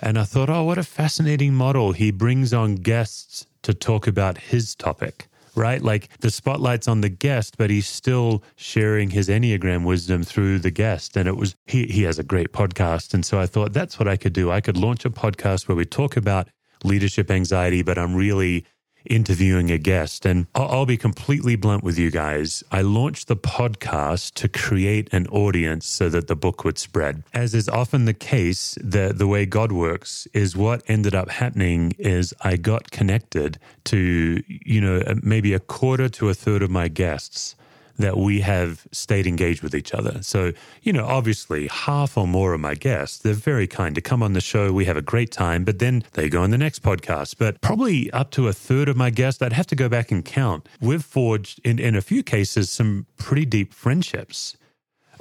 And 0.00 0.18
I 0.18 0.24
thought, 0.24 0.50
oh, 0.50 0.64
what 0.64 0.78
a 0.78 0.82
fascinating 0.82 1.54
model. 1.54 1.92
He 1.92 2.10
brings 2.10 2.52
on 2.52 2.74
guests 2.74 3.46
to 3.62 3.74
talk 3.74 4.06
about 4.06 4.38
his 4.38 4.74
topic, 4.74 5.28
right? 5.54 5.82
Like 5.82 6.08
the 6.20 6.30
spotlight's 6.30 6.88
on 6.88 7.00
the 7.00 7.08
guest, 7.08 7.56
but 7.56 7.70
he's 7.70 7.86
still 7.86 8.42
sharing 8.56 9.10
his 9.10 9.28
Enneagram 9.28 9.84
wisdom 9.84 10.22
through 10.22 10.58
the 10.58 10.70
guest. 10.70 11.16
And 11.16 11.28
it 11.28 11.36
was, 11.36 11.54
he, 11.66 11.86
he 11.86 12.02
has 12.02 12.18
a 12.18 12.24
great 12.24 12.52
podcast. 12.52 13.14
And 13.14 13.24
so 13.24 13.38
I 13.38 13.46
thought 13.46 13.72
that's 13.72 13.98
what 13.98 14.08
I 14.08 14.16
could 14.16 14.32
do. 14.32 14.50
I 14.50 14.60
could 14.60 14.76
launch 14.76 15.04
a 15.04 15.10
podcast 15.10 15.68
where 15.68 15.76
we 15.76 15.84
talk 15.84 16.16
about 16.16 16.48
leadership 16.84 17.30
anxiety, 17.30 17.82
but 17.82 17.98
I'm 17.98 18.14
really 18.14 18.64
interviewing 19.04 19.70
a 19.70 19.78
guest. 19.78 20.26
And 20.26 20.46
I'll, 20.54 20.68
I'll, 20.68 20.86
be 20.86 20.96
completely 20.96 21.56
blunt 21.56 21.84
with 21.84 21.98
you 21.98 22.10
guys. 22.10 22.64
I 22.72 22.82
launched 22.82 23.28
the 23.28 23.36
podcast 23.36 24.34
to 24.34 24.48
create 24.48 25.08
an 25.12 25.26
audience 25.28 25.86
so 25.86 26.08
that 26.08 26.26
the 26.26 26.36
book 26.36 26.64
would 26.64 26.78
spread. 26.78 27.22
As 27.32 27.54
is 27.54 27.68
often 27.68 28.04
the 28.04 28.14
case, 28.14 28.76
the, 28.82 29.12
the 29.14 29.26
way 29.26 29.46
God 29.46 29.72
works 29.72 30.26
is 30.32 30.56
what 30.56 30.82
ended 30.88 31.14
up 31.14 31.30
happening 31.30 31.92
is 31.98 32.34
I 32.40 32.56
got 32.56 32.90
connected 32.90 33.58
to, 33.84 34.42
you 34.46 34.80
know, 34.80 35.02
maybe 35.22 35.54
a 35.54 35.60
quarter 35.60 36.08
to 36.08 36.28
a 36.28 36.34
third 36.34 36.62
of 36.62 36.70
my 36.70 36.88
guests 36.88 37.54
that 38.02 38.16
we 38.16 38.40
have 38.40 38.86
stayed 38.92 39.26
engaged 39.26 39.62
with 39.62 39.74
each 39.74 39.94
other. 39.94 40.22
So, 40.22 40.52
you 40.82 40.92
know, 40.92 41.06
obviously, 41.06 41.68
half 41.68 42.16
or 42.16 42.26
more 42.26 42.52
of 42.52 42.60
my 42.60 42.74
guests, 42.74 43.18
they're 43.18 43.34
very 43.34 43.66
kind 43.66 43.94
to 43.94 44.00
come 44.00 44.22
on 44.22 44.32
the 44.32 44.40
show. 44.40 44.72
We 44.72 44.84
have 44.84 44.96
a 44.96 45.02
great 45.02 45.30
time, 45.30 45.64
but 45.64 45.78
then 45.78 46.04
they 46.12 46.28
go 46.28 46.42
on 46.42 46.50
the 46.50 46.58
next 46.58 46.82
podcast. 46.82 47.36
But 47.38 47.60
probably 47.60 48.10
up 48.12 48.30
to 48.32 48.48
a 48.48 48.52
third 48.52 48.88
of 48.88 48.96
my 48.96 49.10
guests, 49.10 49.42
I'd 49.42 49.52
have 49.52 49.66
to 49.68 49.76
go 49.76 49.88
back 49.88 50.10
and 50.10 50.24
count. 50.24 50.68
We've 50.80 51.04
forged, 51.04 51.60
in, 51.64 51.78
in 51.78 51.96
a 51.96 52.02
few 52.02 52.22
cases, 52.22 52.70
some 52.70 53.06
pretty 53.16 53.44
deep 53.44 53.72
friendships. 53.72 54.56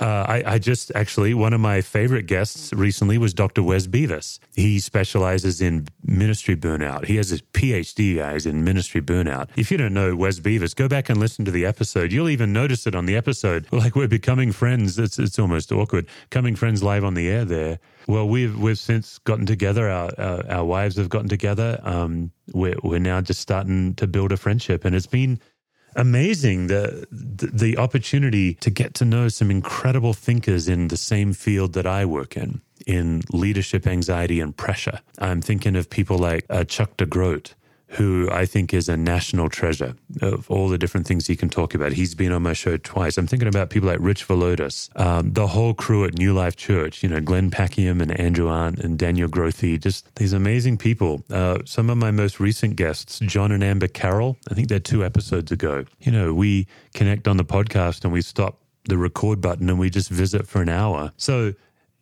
Uh, 0.02 0.26
I, 0.28 0.54
I, 0.54 0.58
just 0.58 0.92
actually, 0.96 1.36
one 1.36 1.54
of 1.54 1.62
my 1.62 1.82
favorite 1.82 2.26
guests 2.26 2.74
recently 2.74 3.20
was 3.20 3.36
Dr. 3.36 3.62
Wes 3.62 3.86
Beavis. 3.86 4.40
He 4.56 4.80
specializes 4.80 5.62
in 5.62 5.88
ministry 6.04 6.56
burnout. 6.56 7.06
He 7.06 7.18
has 7.18 7.30
his 7.30 7.44
PhD, 7.44 8.18
guys, 8.18 8.48
in 8.48 8.64
ministry 8.64 9.00
burnout. 9.00 9.50
If 9.56 9.70
you 9.70 9.78
don't 9.78 9.94
know 9.94 10.16
Wes 10.16 10.40
Beavis, 10.40 10.76
go 10.76 10.88
back 10.88 11.10
and 11.10 11.20
listen 11.20 11.46
to 11.46 11.52
the 11.52 11.68
episode. 11.68 12.12
You'll 12.12 12.30
even 12.30 12.52
notice 12.52 12.88
it 12.88 12.96
on 12.96 13.06
the 13.06 13.16
episode. 13.16 13.68
Like 13.82 13.96
we're 13.96 14.08
becoming 14.08 14.52
friends. 14.52 15.00
It's, 15.00 15.18
it's 15.18 15.40
almost 15.40 15.72
awkward. 15.72 16.06
Coming 16.30 16.56
friends 16.56 16.84
live 16.84 17.04
on 17.04 17.16
the 17.16 17.28
air 17.30 17.46
there. 17.46 17.80
Well, 18.08 18.28
we've 18.28 18.58
we've 18.58 18.78
since 18.78 19.18
gotten 19.20 19.46
together. 19.46 19.90
Our 19.90 20.12
our, 20.18 20.50
our 20.50 20.66
wives 20.66 20.98
have 20.98 21.10
gotten 21.10 21.30
together. 21.30 21.80
Um, 21.84 22.32
we're 22.54 22.76
we're 22.84 23.00
now 23.00 23.22
just 23.22 23.40
starting 23.40 23.96
to 23.96 24.08
build 24.08 24.32
a 24.32 24.38
friendship, 24.38 24.86
and 24.86 24.96
it's 24.96 25.08
been 25.08 25.40
amazing 25.96 26.68
the, 26.68 27.08
the, 27.12 27.48
the 27.48 27.78
opportunity 27.78 28.54
to 28.56 28.70
get 28.70 28.94
to 28.96 29.06
know 29.06 29.28
some 29.28 29.52
incredible 29.52 30.14
thinkers 30.14 30.68
in 30.68 30.88
the 30.88 30.98
same 30.98 31.34
field 31.34 31.74
that 31.74 31.86
I 31.86 32.06
work 32.06 32.38
in 32.38 32.62
in 32.88 33.22
leadership 33.32 33.86
anxiety 33.86 34.40
and 34.40 34.56
pressure. 34.56 35.00
I'm 35.20 35.42
thinking 35.42 35.76
of 35.76 35.90
people 35.90 36.18
like 36.18 36.46
uh, 36.50 36.64
Chuck 36.64 36.98
DeGroat, 36.98 37.54
who 37.92 38.30
I 38.32 38.46
think 38.46 38.74
is 38.74 38.88
a 38.88 38.96
national 38.96 39.50
treasure 39.50 39.96
of 40.22 40.50
all 40.50 40.70
the 40.70 40.78
different 40.78 41.06
things 41.06 41.28
he 41.28 41.36
can 41.36 41.50
talk 41.50 41.74
about. 41.76 41.92
He's 41.92 42.16
been 42.16 42.32
on 42.32 42.42
my 42.42 42.54
show 42.54 42.78
twice. 42.78 43.18
I'm 43.18 43.28
thinking 43.28 43.50
about 43.50 43.70
people 43.70 43.90
like 43.90 44.00
Rich 44.00 44.26
Villodas, 44.28 44.90
um, 44.98 45.34
the 45.34 45.48
whole 45.48 45.74
crew 45.74 46.06
at 46.06 46.18
New 46.18 46.34
Life 46.34 46.56
Church, 46.56 47.04
you 47.04 47.10
know, 47.10 47.20
Glenn 47.20 47.52
Packiam 47.52 48.02
and 48.02 48.18
Andrew 48.18 48.48
Arndt 48.48 48.80
and 48.80 48.98
Daniel 48.98 49.28
Grothe, 49.28 49.82
just 49.82 50.14
these 50.16 50.32
amazing 50.32 50.78
people. 50.78 51.22
Uh, 51.30 51.60
some 51.66 51.90
of 51.90 51.98
my 51.98 52.12
most 52.12 52.40
recent 52.40 52.78
guests, 52.78 53.20
John 53.20 53.52
and 53.52 53.64
Amber 53.64 53.90
Carroll, 53.90 54.38
I 54.50 54.54
think 54.54 54.70
they're 54.70 54.80
two 54.80 55.04
episodes 55.04 55.52
ago. 55.52 55.84
You 56.00 56.14
know, 56.14 56.34
we 56.34 56.68
connect 56.94 57.28
on 57.28 57.36
the 57.36 57.44
podcast 57.44 58.06
and 58.06 58.14
we 58.14 58.22
stop 58.22 58.60
the 58.86 58.98
record 58.98 59.42
button 59.42 59.70
and 59.70 59.78
we 59.78 59.90
just 59.90 60.10
visit 60.10 60.48
for 60.48 60.62
an 60.62 60.70
hour. 60.70 61.12
So, 61.18 61.54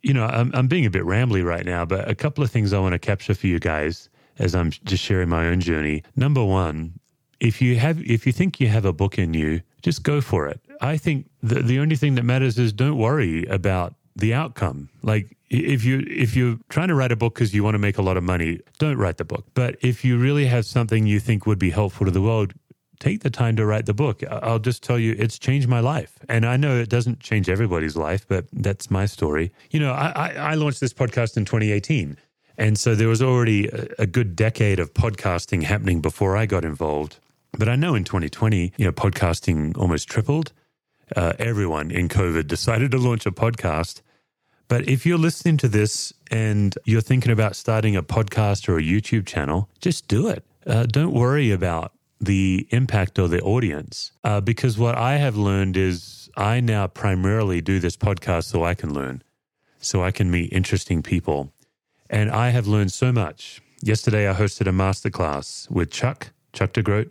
you 0.02 0.14
know, 0.14 0.24
I'm, 0.24 0.52
I'm 0.54 0.68
being 0.68 0.86
a 0.86 0.90
bit 0.90 1.02
rambly 1.02 1.44
right 1.44 1.66
now, 1.66 1.84
but 1.84 2.08
a 2.08 2.14
couple 2.14 2.44
of 2.44 2.50
things 2.50 2.72
I 2.72 2.78
want 2.78 2.92
to 2.92 2.98
capture 3.00 3.34
for 3.34 3.48
you 3.48 3.58
guys 3.58 4.08
as 4.40 4.54
I'm 4.54 4.70
just 4.70 5.04
sharing 5.04 5.28
my 5.28 5.46
own 5.46 5.60
journey. 5.60 6.02
Number 6.16 6.44
one, 6.44 6.98
if 7.38 7.62
you 7.62 7.76
have 7.76 8.00
if 8.02 8.26
you 8.26 8.32
think 8.32 8.60
you 8.60 8.68
have 8.68 8.84
a 8.84 8.92
book 8.92 9.18
in 9.18 9.34
you, 9.34 9.60
just 9.82 10.02
go 10.02 10.20
for 10.20 10.48
it. 10.48 10.60
I 10.80 10.96
think 10.96 11.30
the 11.42 11.62
the 11.62 11.78
only 11.78 11.96
thing 11.96 12.14
that 12.16 12.24
matters 12.24 12.58
is 12.58 12.72
don't 12.72 12.98
worry 12.98 13.44
about 13.46 13.94
the 14.16 14.34
outcome. 14.34 14.88
Like 15.02 15.36
if 15.48 15.84
you 15.84 16.04
if 16.08 16.34
you're 16.36 16.58
trying 16.68 16.88
to 16.88 16.94
write 16.94 17.12
a 17.12 17.16
book 17.16 17.34
because 17.34 17.54
you 17.54 17.62
want 17.62 17.74
to 17.74 17.78
make 17.78 17.98
a 17.98 18.02
lot 18.02 18.16
of 18.16 18.24
money, 18.24 18.60
don't 18.78 18.96
write 18.96 19.18
the 19.18 19.24
book. 19.24 19.46
But 19.54 19.76
if 19.80 20.04
you 20.04 20.18
really 20.18 20.46
have 20.46 20.66
something 20.66 21.06
you 21.06 21.20
think 21.20 21.46
would 21.46 21.58
be 21.58 21.70
helpful 21.70 22.06
to 22.06 22.12
the 22.12 22.22
world, 22.22 22.52
take 22.98 23.22
the 23.22 23.30
time 23.30 23.56
to 23.56 23.66
write 23.66 23.86
the 23.86 23.94
book. 23.94 24.22
I'll 24.30 24.58
just 24.58 24.82
tell 24.82 24.98
you, 24.98 25.16
it's 25.18 25.38
changed 25.38 25.68
my 25.68 25.80
life. 25.80 26.18
And 26.28 26.44
I 26.44 26.56
know 26.56 26.78
it 26.78 26.90
doesn't 26.90 27.20
change 27.20 27.48
everybody's 27.48 27.96
life, 27.96 28.26
but 28.28 28.44
that's 28.52 28.90
my 28.90 29.06
story. 29.06 29.52
You 29.70 29.80
know, 29.80 29.92
I, 29.92 30.12
I, 30.14 30.32
I 30.34 30.54
launched 30.54 30.80
this 30.80 30.92
podcast 30.92 31.36
in 31.36 31.44
2018. 31.46 32.16
And 32.60 32.78
so 32.78 32.94
there 32.94 33.08
was 33.08 33.22
already 33.22 33.68
a, 33.98 34.06
good 34.06 34.36
decade 34.36 34.80
of 34.80 34.92
podcasting 34.92 35.62
happening 35.62 36.02
before 36.02 36.36
I 36.36 36.44
got 36.44 36.62
involved. 36.62 37.16
But 37.52 37.70
I 37.70 37.74
know 37.74 37.94
in 37.94 38.04
2020, 38.04 38.74
you 38.76 38.84
know, 38.84 38.92
podcasting 38.92 39.78
almost 39.78 40.10
tripled. 40.10 40.52
Uh, 41.16 41.32
everyone 41.38 41.90
in 41.90 42.10
COVID 42.10 42.46
decided 42.48 42.90
to 42.90 42.98
launch 42.98 43.24
a 43.24 43.30
podcast. 43.30 44.02
But 44.68 44.86
if 44.86 45.06
you're 45.06 45.16
listening 45.16 45.56
to 45.56 45.68
this 45.68 46.12
and 46.30 46.76
you're 46.84 47.00
thinking 47.00 47.32
about 47.32 47.56
starting 47.56 47.96
a 47.96 48.02
podcast 48.02 48.68
or 48.68 48.76
a 48.76 48.82
YouTube 48.82 49.24
channel, 49.24 49.70
just 49.80 50.06
do 50.06 50.28
it. 50.28 50.44
Uh, 50.66 50.84
don't 50.84 51.14
worry 51.14 51.50
about 51.52 51.94
the 52.20 52.68
impact 52.72 53.18
or 53.18 53.26
the 53.26 53.40
audience. 53.40 54.12
Uh, 54.22 54.42
because 54.42 54.76
what 54.76 54.98
I 54.98 55.16
have 55.16 55.34
learned 55.34 55.78
is 55.78 56.28
I 56.36 56.60
now 56.60 56.88
primarily 56.88 57.62
do 57.62 57.80
this 57.80 57.96
podcast 57.96 58.44
so 58.44 58.64
I 58.64 58.74
can 58.74 58.92
learn, 58.92 59.22
so 59.78 60.04
I 60.04 60.10
can 60.10 60.30
meet 60.30 60.52
interesting 60.52 61.02
people. 61.02 61.54
And 62.10 62.28
I 62.28 62.50
have 62.50 62.66
learned 62.66 62.92
so 62.92 63.12
much. 63.12 63.62
Yesterday, 63.80 64.28
I 64.28 64.34
hosted 64.34 64.66
a 64.66 64.72
masterclass 64.72 65.70
with 65.70 65.92
Chuck, 65.92 66.32
Chuck 66.52 66.72
DeGroat, 66.72 67.08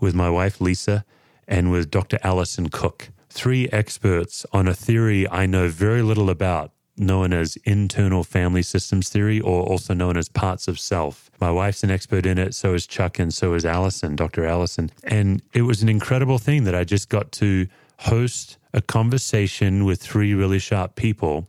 with 0.00 0.12
my 0.12 0.28
wife, 0.28 0.60
Lisa, 0.60 1.04
and 1.46 1.70
with 1.70 1.88
Dr. 1.88 2.18
Alison 2.24 2.68
Cook, 2.68 3.10
three 3.28 3.68
experts 3.68 4.44
on 4.52 4.66
a 4.66 4.74
theory 4.74 5.28
I 5.30 5.46
know 5.46 5.68
very 5.68 6.02
little 6.02 6.28
about, 6.28 6.72
known 6.96 7.32
as 7.32 7.56
internal 7.64 8.24
family 8.24 8.62
systems 8.62 9.08
theory, 9.08 9.40
or 9.40 9.62
also 9.62 9.94
known 9.94 10.16
as 10.16 10.28
parts 10.28 10.66
of 10.66 10.80
self. 10.80 11.30
My 11.40 11.52
wife's 11.52 11.84
an 11.84 11.92
expert 11.92 12.26
in 12.26 12.36
it, 12.36 12.52
so 12.52 12.74
is 12.74 12.88
Chuck, 12.88 13.20
and 13.20 13.32
so 13.32 13.54
is 13.54 13.64
Alison, 13.64 14.16
Dr. 14.16 14.44
Alison. 14.46 14.90
And 15.04 15.42
it 15.54 15.62
was 15.62 15.80
an 15.80 15.88
incredible 15.88 16.38
thing 16.38 16.64
that 16.64 16.74
I 16.74 16.82
just 16.82 17.08
got 17.08 17.30
to 17.32 17.68
host 18.00 18.58
a 18.74 18.82
conversation 18.82 19.84
with 19.84 20.02
three 20.02 20.34
really 20.34 20.58
sharp 20.58 20.96
people 20.96 21.46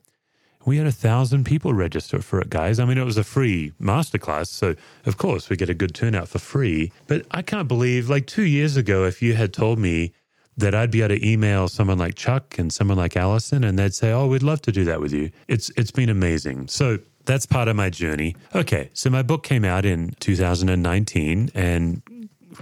we 0.66 0.78
had 0.78 0.88
a 0.88 0.92
thousand 0.92 1.46
people 1.46 1.74
register 1.74 2.22
for 2.22 2.40
it, 2.40 2.50
guys. 2.50 2.80
I 2.80 2.86
mean, 2.86 2.98
it 2.98 3.04
was 3.04 3.18
a 3.18 3.24
free 3.24 3.74
masterclass. 3.82 4.48
So, 4.48 4.76
of 5.06 5.18
course, 5.18 5.50
we 5.50 5.56
get 5.56 5.70
a 5.70 5.74
good 5.74 5.94
turnout 5.94 6.28
for 6.28 6.40
free. 6.40 6.92
But 7.08 7.26
I 7.32 7.42
can't 7.42 7.68
believe, 7.68 8.10
like 8.10 8.28
two 8.28 8.44
years 8.44 8.78
ago, 8.78 9.06
if 9.06 9.22
you 9.22 9.34
had 9.34 9.54
told 9.54 9.80
me 9.80 10.14
that 10.58 10.76
I'd 10.76 10.92
be 10.92 11.02
able 11.02 11.16
to 11.16 11.28
email 11.28 11.68
someone 11.68 11.98
like 11.98 12.16
Chuck 12.16 12.60
and 12.60 12.72
someone 12.72 12.98
like 12.98 13.16
Alison, 13.16 13.64
and 13.64 13.80
they'd 13.80 13.94
say, 13.94 14.12
Oh, 14.12 14.28
we'd 14.28 14.44
love 14.44 14.62
to 14.64 14.72
do 14.72 14.84
that 14.86 15.00
with 15.00 15.14
you. 15.14 15.32
It's 15.48 15.72
it's 15.78 15.92
been 15.92 16.10
amazing. 16.10 16.68
So 16.68 17.00
that's 17.26 17.46
part 17.46 17.68
of 17.68 17.76
my 17.76 17.90
journey. 17.90 18.36
Okay, 18.54 18.90
so 18.94 19.10
my 19.10 19.22
book 19.22 19.44
came 19.44 19.64
out 19.64 19.86
in 19.86 20.14
2019 20.20 21.52
and 21.54 22.02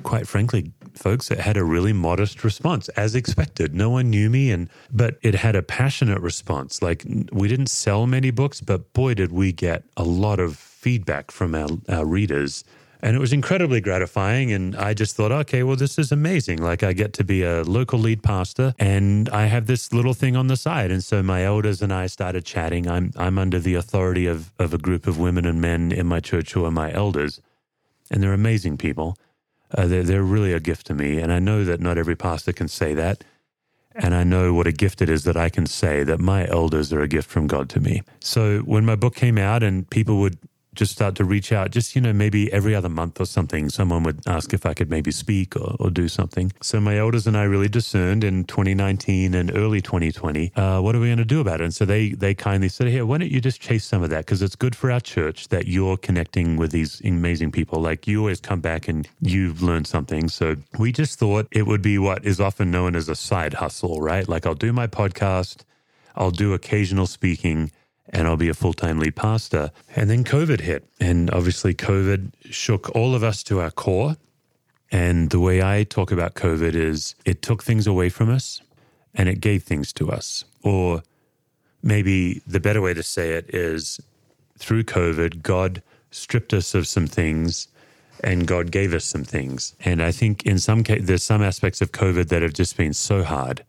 quite 0.04 0.28
frankly 0.28 0.72
folks, 1.00 1.32
it 1.32 1.40
had 1.40 1.58
a 1.58 1.64
really 1.64 1.94
modest 1.94 2.44
response, 2.44 2.90
as 2.90 3.16
expected. 3.16 3.74
No 3.74 3.90
one 3.90 4.10
knew 4.10 4.30
me, 4.30 4.52
and 4.52 4.70
but 4.92 5.18
it 5.22 5.36
had 5.36 5.56
a 5.56 5.64
passionate 5.64 6.22
response. 6.22 6.82
Like 6.82 7.04
we 7.32 7.48
didn't 7.48 7.68
sell 7.68 8.06
many 8.06 8.32
books, 8.32 8.62
but 8.62 8.94
boy, 8.94 9.14
did 9.16 9.32
we 9.32 9.52
get 9.52 9.84
a 9.98 10.04
lot 10.04 10.40
of 10.40 10.70
feedback 10.80 11.30
from 11.30 11.54
our, 11.56 11.70
our 11.90 12.06
readers. 12.06 12.64
And 13.02 13.16
it 13.16 13.20
was 13.20 13.32
incredibly 13.32 13.82
gratifying. 13.82 14.52
And 14.52 14.76
I 14.76 14.94
just 14.94 15.16
thought, 15.16 15.32
okay, 15.32 15.64
well, 15.64 15.76
this 15.76 15.98
is 15.98 16.12
amazing. 16.12 16.62
Like, 16.62 16.84
I 16.84 16.94
get 16.94 17.14
to 17.14 17.24
be 17.24 17.44
a 17.44 17.64
local 17.64 18.00
lead 18.00 18.24
pastor 18.24 18.74
and 18.80 19.30
I 19.30 19.46
have 19.46 19.68
this 19.68 19.94
little 19.94 20.14
thing 20.14 20.36
on 20.36 20.48
the 20.48 20.58
side. 20.58 20.92
And 20.92 21.04
so 21.04 21.22
my 21.24 21.44
elders 21.44 21.82
and 21.82 21.94
I 21.94 22.08
started 22.08 22.46
chatting. 22.46 22.90
I'm, 22.90 23.12
I'm 23.16 23.38
under 23.38 23.60
the 23.60 23.76
authority 23.76 24.26
of, 24.26 24.54
of 24.60 24.74
a 24.74 24.78
group 24.78 25.08
of 25.08 25.18
women 25.18 25.46
and 25.46 25.62
men 25.62 25.92
in 25.92 26.08
my 26.08 26.20
church 26.20 26.54
who 26.54 26.66
are 26.66 26.72
my 26.72 26.92
elders. 26.92 27.42
And 28.12 28.24
they're 28.24 28.34
amazing 28.34 28.78
people. 28.78 29.16
Uh, 29.76 29.86
they're, 29.88 30.04
they're 30.04 30.24
really 30.24 30.54
a 30.54 30.60
gift 30.60 30.88
to 30.88 30.94
me. 30.94 31.20
And 31.20 31.32
I 31.32 31.40
know 31.40 31.64
that 31.64 31.80
not 31.80 31.98
every 31.98 32.16
pastor 32.16 32.54
can 32.54 32.68
say 32.68 32.94
that. 32.96 33.24
And 33.96 34.16
I 34.16 34.24
know 34.24 34.54
what 34.54 34.68
a 34.68 34.72
gift 34.72 35.02
it 35.02 35.10
is 35.10 35.24
that 35.24 35.36
I 35.36 35.50
can 35.50 35.66
say 35.66 36.04
that 36.04 36.20
my 36.20 36.48
elders 36.48 36.94
are 36.94 37.02
a 37.02 37.08
gift 37.08 37.30
from 37.30 37.48
God 37.48 37.70
to 37.70 37.80
me. 37.80 38.04
So 38.20 38.60
when 38.60 38.86
my 38.86 38.96
book 38.96 39.16
came 39.16 39.38
out 39.38 39.62
and 39.62 39.90
people 39.90 40.20
would 40.20 40.38
just 40.80 40.94
start 40.94 41.14
to 41.16 41.26
reach 41.26 41.52
out, 41.52 41.72
just, 41.72 41.94
you 41.94 42.02
know, 42.02 42.14
maybe 42.14 42.52
every 42.54 42.74
other 42.74 42.88
month 42.88 43.20
or 43.20 43.26
something, 43.26 43.70
someone 43.70 44.02
would 44.02 44.26
ask 44.26 44.54
if 44.54 44.66
I 44.66 44.74
could 44.74 44.90
maybe 44.90 45.12
speak 45.12 45.58
or, 45.58 45.76
or 45.78 45.90
do 45.90 46.08
something. 46.08 46.54
So 46.62 46.80
my 46.80 46.98
elders 46.98 47.28
and 47.28 47.36
I 47.36 47.44
really 47.44 47.68
discerned 47.68 48.24
in 48.24 48.46
2019 48.46 49.34
and 49.34 49.56
early 49.58 49.82
2020, 49.82 50.54
uh, 50.56 50.80
what 50.80 50.96
are 50.96 51.02
we 51.02 51.08
going 51.08 51.18
to 51.18 51.26
do 51.26 51.42
about 51.42 51.60
it? 51.60 51.66
And 51.66 51.74
so 51.74 51.84
they, 51.84 52.12
they 52.12 52.34
kindly 52.34 52.70
said, 52.70 52.88
here, 52.88 53.06
why 53.06 53.18
don't 53.18 53.30
you 53.30 53.42
just 53.42 53.60
chase 53.60 53.84
some 53.84 54.04
of 54.04 54.10
that? 54.12 54.26
Because 54.26 54.42
it's 54.42 54.56
good 54.56 54.74
for 54.74 54.90
our 54.90 55.02
church 55.02 55.50
that 55.50 55.68
you're 55.68 55.98
connecting 55.98 56.56
with 56.56 56.72
these 56.72 57.02
amazing 57.02 57.52
people. 57.52 57.82
Like 57.82 58.08
you 58.08 58.20
always 58.20 58.40
come 58.40 58.62
back 58.62 58.88
and 58.88 59.06
you've 59.20 59.62
learned 59.62 59.86
something. 59.86 60.30
So 60.30 60.56
we 60.78 60.94
just 60.94 61.20
thought 61.20 61.48
it 61.52 61.68
would 61.68 61.82
be 61.82 61.98
what 62.00 62.24
is 62.24 62.40
often 62.40 62.72
known 62.72 62.96
as 62.96 63.10
a 63.10 63.16
side 63.16 63.56
hustle, 63.56 64.00
right? 64.00 64.30
Like 64.30 64.46
I'll 64.46 64.56
do 64.56 64.72
my 64.72 64.88
podcast, 64.88 65.66
I'll 66.16 66.32
do 66.32 66.54
occasional 66.54 67.06
speaking 67.06 67.72
and 68.12 68.28
I'll 68.28 68.38
be 68.38 68.50
a 68.50 68.54
full 68.54 68.74
time 68.74 69.00
lead 69.00 69.16
pastor. 69.16 69.72
And 69.96 70.10
then 70.10 70.24
COVID 70.24 70.62
hit. 70.62 70.88
And 71.00 71.30
obviously, 71.32 71.74
COVID 71.74 72.32
shook 72.50 72.94
all 72.96 73.16
of 73.16 73.24
us 73.24 73.44
to 73.44 73.60
our 73.60 73.72
core. 73.72 74.18
And 74.92 75.30
the 75.30 75.40
way 75.40 75.62
I 75.62 75.84
talk 75.84 76.12
about 76.12 76.34
COVID 76.34 76.74
is 76.74 77.16
it 77.26 77.42
took 77.42 77.64
things 77.64 77.86
away 77.86 78.10
from 78.10 78.30
us 78.30 78.62
and 79.14 79.30
it 79.30 79.40
gave 79.40 79.64
things 79.64 79.94
to 79.94 80.12
us. 80.12 80.46
Or 80.64 81.04
maybe 81.84 82.42
the 82.48 82.60
better 82.60 82.82
way 82.82 82.94
to 82.96 83.04
say 83.04 83.34
it 83.34 83.54
is 83.54 84.00
through 84.58 84.84
COVID, 84.84 85.44
God 85.44 85.84
stripped 86.12 86.54
us 86.54 86.74
of 86.74 86.88
some 86.88 87.06
things 87.06 87.68
and 88.24 88.48
God 88.48 88.72
gave 88.72 88.94
us 88.94 89.06
some 89.06 89.24
things. 89.24 89.76
And 89.86 90.02
I 90.02 90.12
think 90.12 90.44
in 90.44 90.58
some 90.58 90.84
case, 90.84 91.02
there's 91.04 91.24
some 91.24 91.44
aspects 91.44 91.82
of 91.82 91.92
COVID 91.92 92.30
that 92.30 92.42
have 92.42 92.54
just 92.54 92.76
been 92.76 92.94
so 92.94 93.24
hard 93.24 93.64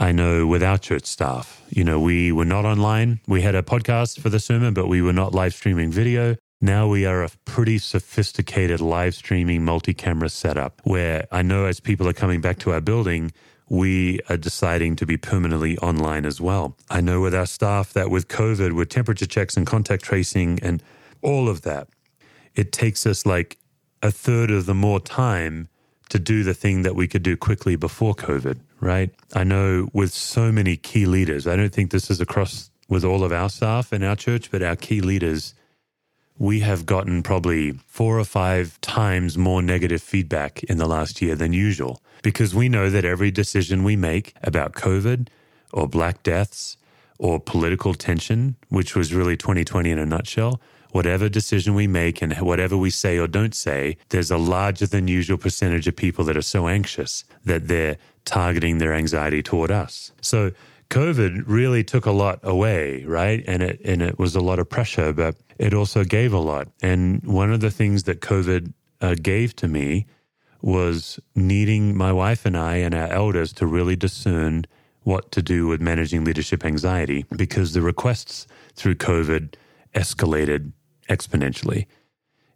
I 0.00 0.12
know 0.12 0.46
with 0.46 0.62
our 0.62 0.78
church 0.78 1.04
staff, 1.04 1.62
you 1.68 1.84
know, 1.84 2.00
we 2.00 2.32
were 2.32 2.46
not 2.46 2.64
online. 2.64 3.20
We 3.28 3.42
had 3.42 3.54
a 3.54 3.60
podcast 3.60 4.18
for 4.18 4.30
the 4.30 4.40
sermon, 4.40 4.72
but 4.72 4.88
we 4.88 5.02
were 5.02 5.12
not 5.12 5.34
live 5.34 5.52
streaming 5.52 5.90
video. 5.90 6.36
Now 6.58 6.88
we 6.88 7.04
are 7.04 7.22
a 7.22 7.28
pretty 7.44 7.76
sophisticated 7.76 8.80
live 8.80 9.14
streaming 9.14 9.62
multi 9.62 9.92
camera 9.92 10.30
setup 10.30 10.80
where 10.84 11.26
I 11.30 11.42
know 11.42 11.66
as 11.66 11.80
people 11.80 12.08
are 12.08 12.14
coming 12.14 12.40
back 12.40 12.58
to 12.60 12.72
our 12.72 12.80
building, 12.80 13.30
we 13.68 14.20
are 14.30 14.38
deciding 14.38 14.96
to 14.96 15.06
be 15.06 15.18
permanently 15.18 15.76
online 15.78 16.24
as 16.24 16.40
well. 16.40 16.78
I 16.88 17.02
know 17.02 17.20
with 17.20 17.34
our 17.34 17.44
staff 17.44 17.92
that 17.92 18.10
with 18.10 18.26
COVID, 18.26 18.72
with 18.72 18.88
temperature 18.88 19.26
checks 19.26 19.54
and 19.54 19.66
contact 19.66 20.02
tracing 20.02 20.60
and 20.62 20.82
all 21.20 21.46
of 21.46 21.60
that, 21.62 21.88
it 22.54 22.72
takes 22.72 23.04
us 23.04 23.26
like 23.26 23.58
a 24.02 24.10
third 24.10 24.50
of 24.50 24.64
the 24.64 24.74
more 24.74 24.98
time 24.98 25.68
to 26.08 26.18
do 26.18 26.42
the 26.42 26.54
thing 26.54 26.82
that 26.82 26.94
we 26.94 27.06
could 27.06 27.22
do 27.22 27.36
quickly 27.36 27.76
before 27.76 28.14
COVID, 28.14 28.60
right? 28.80 29.10
I 29.34 29.44
know 29.44 29.88
with 29.92 30.12
so 30.12 30.50
many 30.50 30.76
key 30.76 31.06
leaders, 31.06 31.46
I 31.46 31.56
don't 31.56 31.72
think 31.72 31.90
this 31.90 32.10
is 32.10 32.20
across 32.20 32.70
with 32.88 33.04
all 33.04 33.22
of 33.22 33.32
our 33.32 33.48
staff 33.48 33.92
in 33.92 34.02
our 34.02 34.16
church, 34.16 34.50
but 34.50 34.62
our 34.62 34.76
key 34.76 35.00
leaders, 35.00 35.54
we 36.38 36.60
have 36.60 36.86
gotten 36.86 37.22
probably 37.22 37.72
four 37.86 38.18
or 38.18 38.24
five 38.24 38.80
times 38.80 39.38
more 39.38 39.62
negative 39.62 40.02
feedback 40.02 40.62
in 40.64 40.78
the 40.78 40.86
last 40.86 41.22
year 41.22 41.36
than 41.36 41.52
usual 41.52 42.02
because 42.22 42.54
we 42.54 42.68
know 42.68 42.90
that 42.90 43.04
every 43.04 43.30
decision 43.30 43.84
we 43.84 43.96
make 43.96 44.34
about 44.42 44.72
COVID 44.72 45.28
or 45.72 45.86
Black 45.86 46.22
deaths 46.22 46.76
or 47.18 47.38
political 47.38 47.94
tension, 47.94 48.56
which 48.70 48.96
was 48.96 49.14
really 49.14 49.36
2020 49.36 49.90
in 49.90 49.98
a 49.98 50.06
nutshell, 50.06 50.60
whatever 50.92 51.28
decision 51.28 51.74
we 51.74 51.86
make 51.86 52.22
and 52.22 52.32
whatever 52.38 52.76
we 52.76 52.90
say 52.90 53.18
or 53.18 53.26
don't 53.26 53.54
say, 53.54 53.96
there's 54.08 54.30
a 54.30 54.38
larger 54.38 54.86
than 54.86 55.08
usual 55.08 55.38
percentage 55.38 55.86
of 55.86 55.96
people 55.96 56.24
that 56.24 56.36
are 56.36 56.42
so 56.42 56.68
anxious 56.68 57.24
that 57.44 57.68
they're 57.68 57.96
targeting 58.24 58.78
their 58.78 58.92
anxiety 58.92 59.42
toward 59.42 59.70
us. 59.70 60.12
So 60.20 60.52
COVID 60.90 61.44
really 61.46 61.84
took 61.84 62.04
a 62.04 62.10
lot 62.10 62.40
away, 62.42 63.04
right? 63.04 63.44
And 63.46 63.62
it 63.62 63.80
and 63.84 64.02
it 64.02 64.18
was 64.18 64.34
a 64.34 64.40
lot 64.40 64.58
of 64.58 64.68
pressure, 64.68 65.12
but 65.12 65.36
it 65.58 65.72
also 65.72 66.04
gave 66.04 66.32
a 66.32 66.38
lot. 66.38 66.68
And 66.82 67.24
one 67.24 67.52
of 67.52 67.60
the 67.60 67.70
things 67.70 68.04
that 68.04 68.20
COVID 68.20 68.72
uh, 69.00 69.14
gave 69.22 69.54
to 69.56 69.68
me 69.68 70.06
was 70.62 71.18
needing 71.34 71.96
my 71.96 72.12
wife 72.12 72.44
and 72.44 72.56
I 72.56 72.76
and 72.76 72.94
our 72.94 73.08
elders 73.08 73.52
to 73.54 73.66
really 73.66 73.96
discern 73.96 74.66
what 75.02 75.32
to 75.32 75.42
do 75.42 75.66
with 75.66 75.80
managing 75.80 76.24
leadership 76.24 76.64
anxiety 76.64 77.24
because 77.34 77.72
the 77.72 77.80
requests 77.80 78.46
through 78.74 78.96
COVID 78.96 79.54
escalated 79.94 80.72
exponentially 81.10 81.86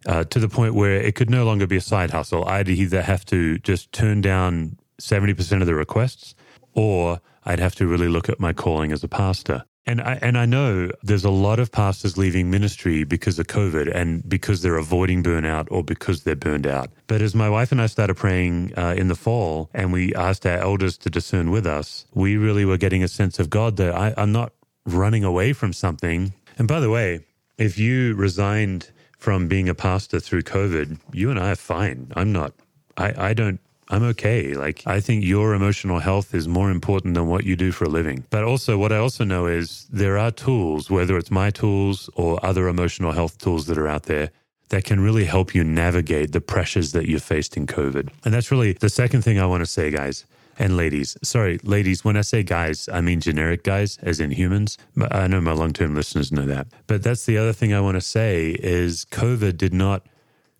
uh, 0.05 0.23
to 0.25 0.39
the 0.39 0.49
point 0.49 0.73
where 0.73 0.95
it 0.95 1.15
could 1.15 1.29
no 1.29 1.45
longer 1.45 1.67
be 1.67 1.77
a 1.77 1.81
side 1.81 2.11
hustle. 2.11 2.45
I'd 2.45 2.69
either 2.69 3.01
have 3.01 3.25
to 3.25 3.59
just 3.59 3.91
turn 3.91 4.21
down 4.21 4.77
70% 4.99 5.61
of 5.61 5.67
the 5.67 5.75
requests 5.75 6.35
or 6.73 7.19
I'd 7.43 7.59
have 7.59 7.75
to 7.75 7.87
really 7.87 8.07
look 8.07 8.29
at 8.29 8.39
my 8.39 8.53
calling 8.53 8.91
as 8.91 9.03
a 9.03 9.07
pastor. 9.07 9.65
And 9.87 10.01
I, 10.01 10.17
and 10.21 10.35
I 10.35 10.47
know 10.47 10.89
there's 11.03 11.25
a 11.25 11.29
lot 11.29 11.59
of 11.59 11.71
pastors 11.71 12.17
leaving 12.17 12.49
ministry 12.49 13.03
because 13.03 13.37
of 13.37 13.45
COVID 13.45 13.93
and 13.93 14.27
because 14.27 14.63
they're 14.63 14.77
avoiding 14.77 15.21
burnout 15.21 15.67
or 15.69 15.83
because 15.83 16.23
they're 16.23 16.35
burned 16.35 16.65
out. 16.65 16.89
But 17.05 17.21
as 17.21 17.35
my 17.35 17.49
wife 17.49 17.71
and 17.71 17.79
I 17.79 17.85
started 17.85 18.15
praying 18.15 18.73
uh, 18.75 18.95
in 18.97 19.09
the 19.09 19.15
fall 19.15 19.69
and 19.75 19.93
we 19.93 20.13
asked 20.15 20.45
our 20.47 20.57
elders 20.57 20.97
to 20.99 21.11
discern 21.11 21.51
with 21.51 21.67
us, 21.67 22.07
we 22.15 22.35
really 22.35 22.65
were 22.65 22.77
getting 22.77 23.03
a 23.03 23.07
sense 23.07 23.37
of 23.37 23.51
God 23.51 23.77
that 23.77 23.93
I, 23.93 24.15
I'm 24.17 24.31
not 24.31 24.53
running 24.87 25.23
away 25.23 25.53
from 25.53 25.71
something. 25.71 26.33
And 26.57 26.67
by 26.67 26.79
the 26.79 26.89
way, 26.89 27.25
if 27.57 27.77
you 27.77 28.15
resigned 28.15 28.91
from 29.17 29.47
being 29.47 29.69
a 29.69 29.75
pastor 29.75 30.19
through 30.19 30.43
COVID, 30.43 30.99
you 31.13 31.29
and 31.29 31.39
I 31.39 31.51
are 31.51 31.55
fine. 31.55 32.11
I'm 32.15 32.31
not. 32.31 32.53
I, 32.97 33.29
I 33.29 33.33
don't 33.33 33.59
I'm 33.89 34.03
okay. 34.03 34.53
Like, 34.55 34.81
I 34.87 34.99
think 34.99 35.23
your 35.23 35.53
emotional 35.53 35.99
health 35.99 36.33
is 36.33 36.47
more 36.47 36.71
important 36.71 37.13
than 37.13 37.27
what 37.27 37.43
you 37.43 37.55
do 37.55 37.71
for 37.71 37.85
a 37.85 37.89
living. 37.89 38.25
But 38.29 38.43
also, 38.43 38.77
what 38.77 38.91
I 38.91 38.97
also 38.97 39.23
know 39.23 39.45
is 39.45 39.87
there 39.91 40.17
are 40.17 40.31
tools, 40.31 40.89
whether 40.89 41.17
it's 41.17 41.29
my 41.29 41.51
tools 41.51 42.09
or 42.15 42.43
other 42.43 42.67
emotional 42.67 43.11
health 43.11 43.37
tools 43.37 43.67
that 43.67 43.77
are 43.77 43.87
out 43.87 44.03
there, 44.03 44.31
that 44.69 44.83
can 44.83 44.99
really 44.99 45.25
help 45.25 45.53
you 45.53 45.63
navigate 45.63 46.31
the 46.31 46.41
pressures 46.41 46.91
that 46.93 47.05
you 47.07 47.19
faced 47.19 47.55
in 47.55 47.67
COVID. 47.67 48.09
And 48.23 48.33
that's 48.33 48.49
really 48.49 48.73
the 48.73 48.89
second 48.89 49.21
thing 49.21 49.39
I 49.39 49.45
want 49.45 49.61
to 49.61 49.67
say, 49.67 49.91
guys. 49.91 50.25
And 50.57 50.77
ladies, 50.77 51.17
sorry, 51.21 51.59
ladies, 51.63 52.05
when 52.05 52.15
I 52.15 52.21
say 52.21 52.41
guys, 52.43 52.87
I 52.91 53.01
mean 53.01 53.19
generic 53.19 53.63
guys, 53.63 53.97
as 54.01 54.19
in 54.19 54.31
humans. 54.31 54.77
I 55.11 55.27
know 55.27 55.41
my 55.41 55.51
long 55.51 55.73
term 55.73 55.95
listeners 55.95 56.31
know 56.31 56.45
that. 56.45 56.67
But 56.87 57.03
that's 57.03 57.25
the 57.25 57.37
other 57.37 57.53
thing 57.53 57.73
I 57.73 57.81
want 57.81 57.95
to 57.95 58.01
say 58.01 58.51
is 58.51 59.05
COVID 59.11 59.57
did 59.57 59.73
not 59.73 60.05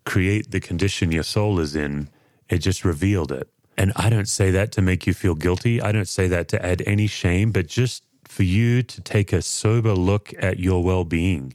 create 0.04 0.50
the 0.50 0.60
condition 0.60 1.12
your 1.12 1.22
soul 1.22 1.58
is 1.58 1.74
in 1.74 2.08
it 2.48 2.58
just 2.58 2.84
revealed 2.84 3.32
it. 3.32 3.48
And 3.76 3.92
I 3.96 4.08
don't 4.08 4.28
say 4.28 4.50
that 4.52 4.72
to 4.72 4.82
make 4.82 5.06
you 5.06 5.12
feel 5.12 5.34
guilty. 5.34 5.82
I 5.82 5.92
don't 5.92 6.08
say 6.08 6.28
that 6.28 6.48
to 6.48 6.64
add 6.64 6.82
any 6.86 7.06
shame, 7.06 7.52
but 7.52 7.66
just 7.66 8.04
for 8.24 8.42
you 8.42 8.82
to 8.82 9.00
take 9.00 9.32
a 9.32 9.42
sober 9.42 9.92
look 9.92 10.32
at 10.38 10.58
your 10.58 10.82
well 10.82 11.04
being. 11.04 11.54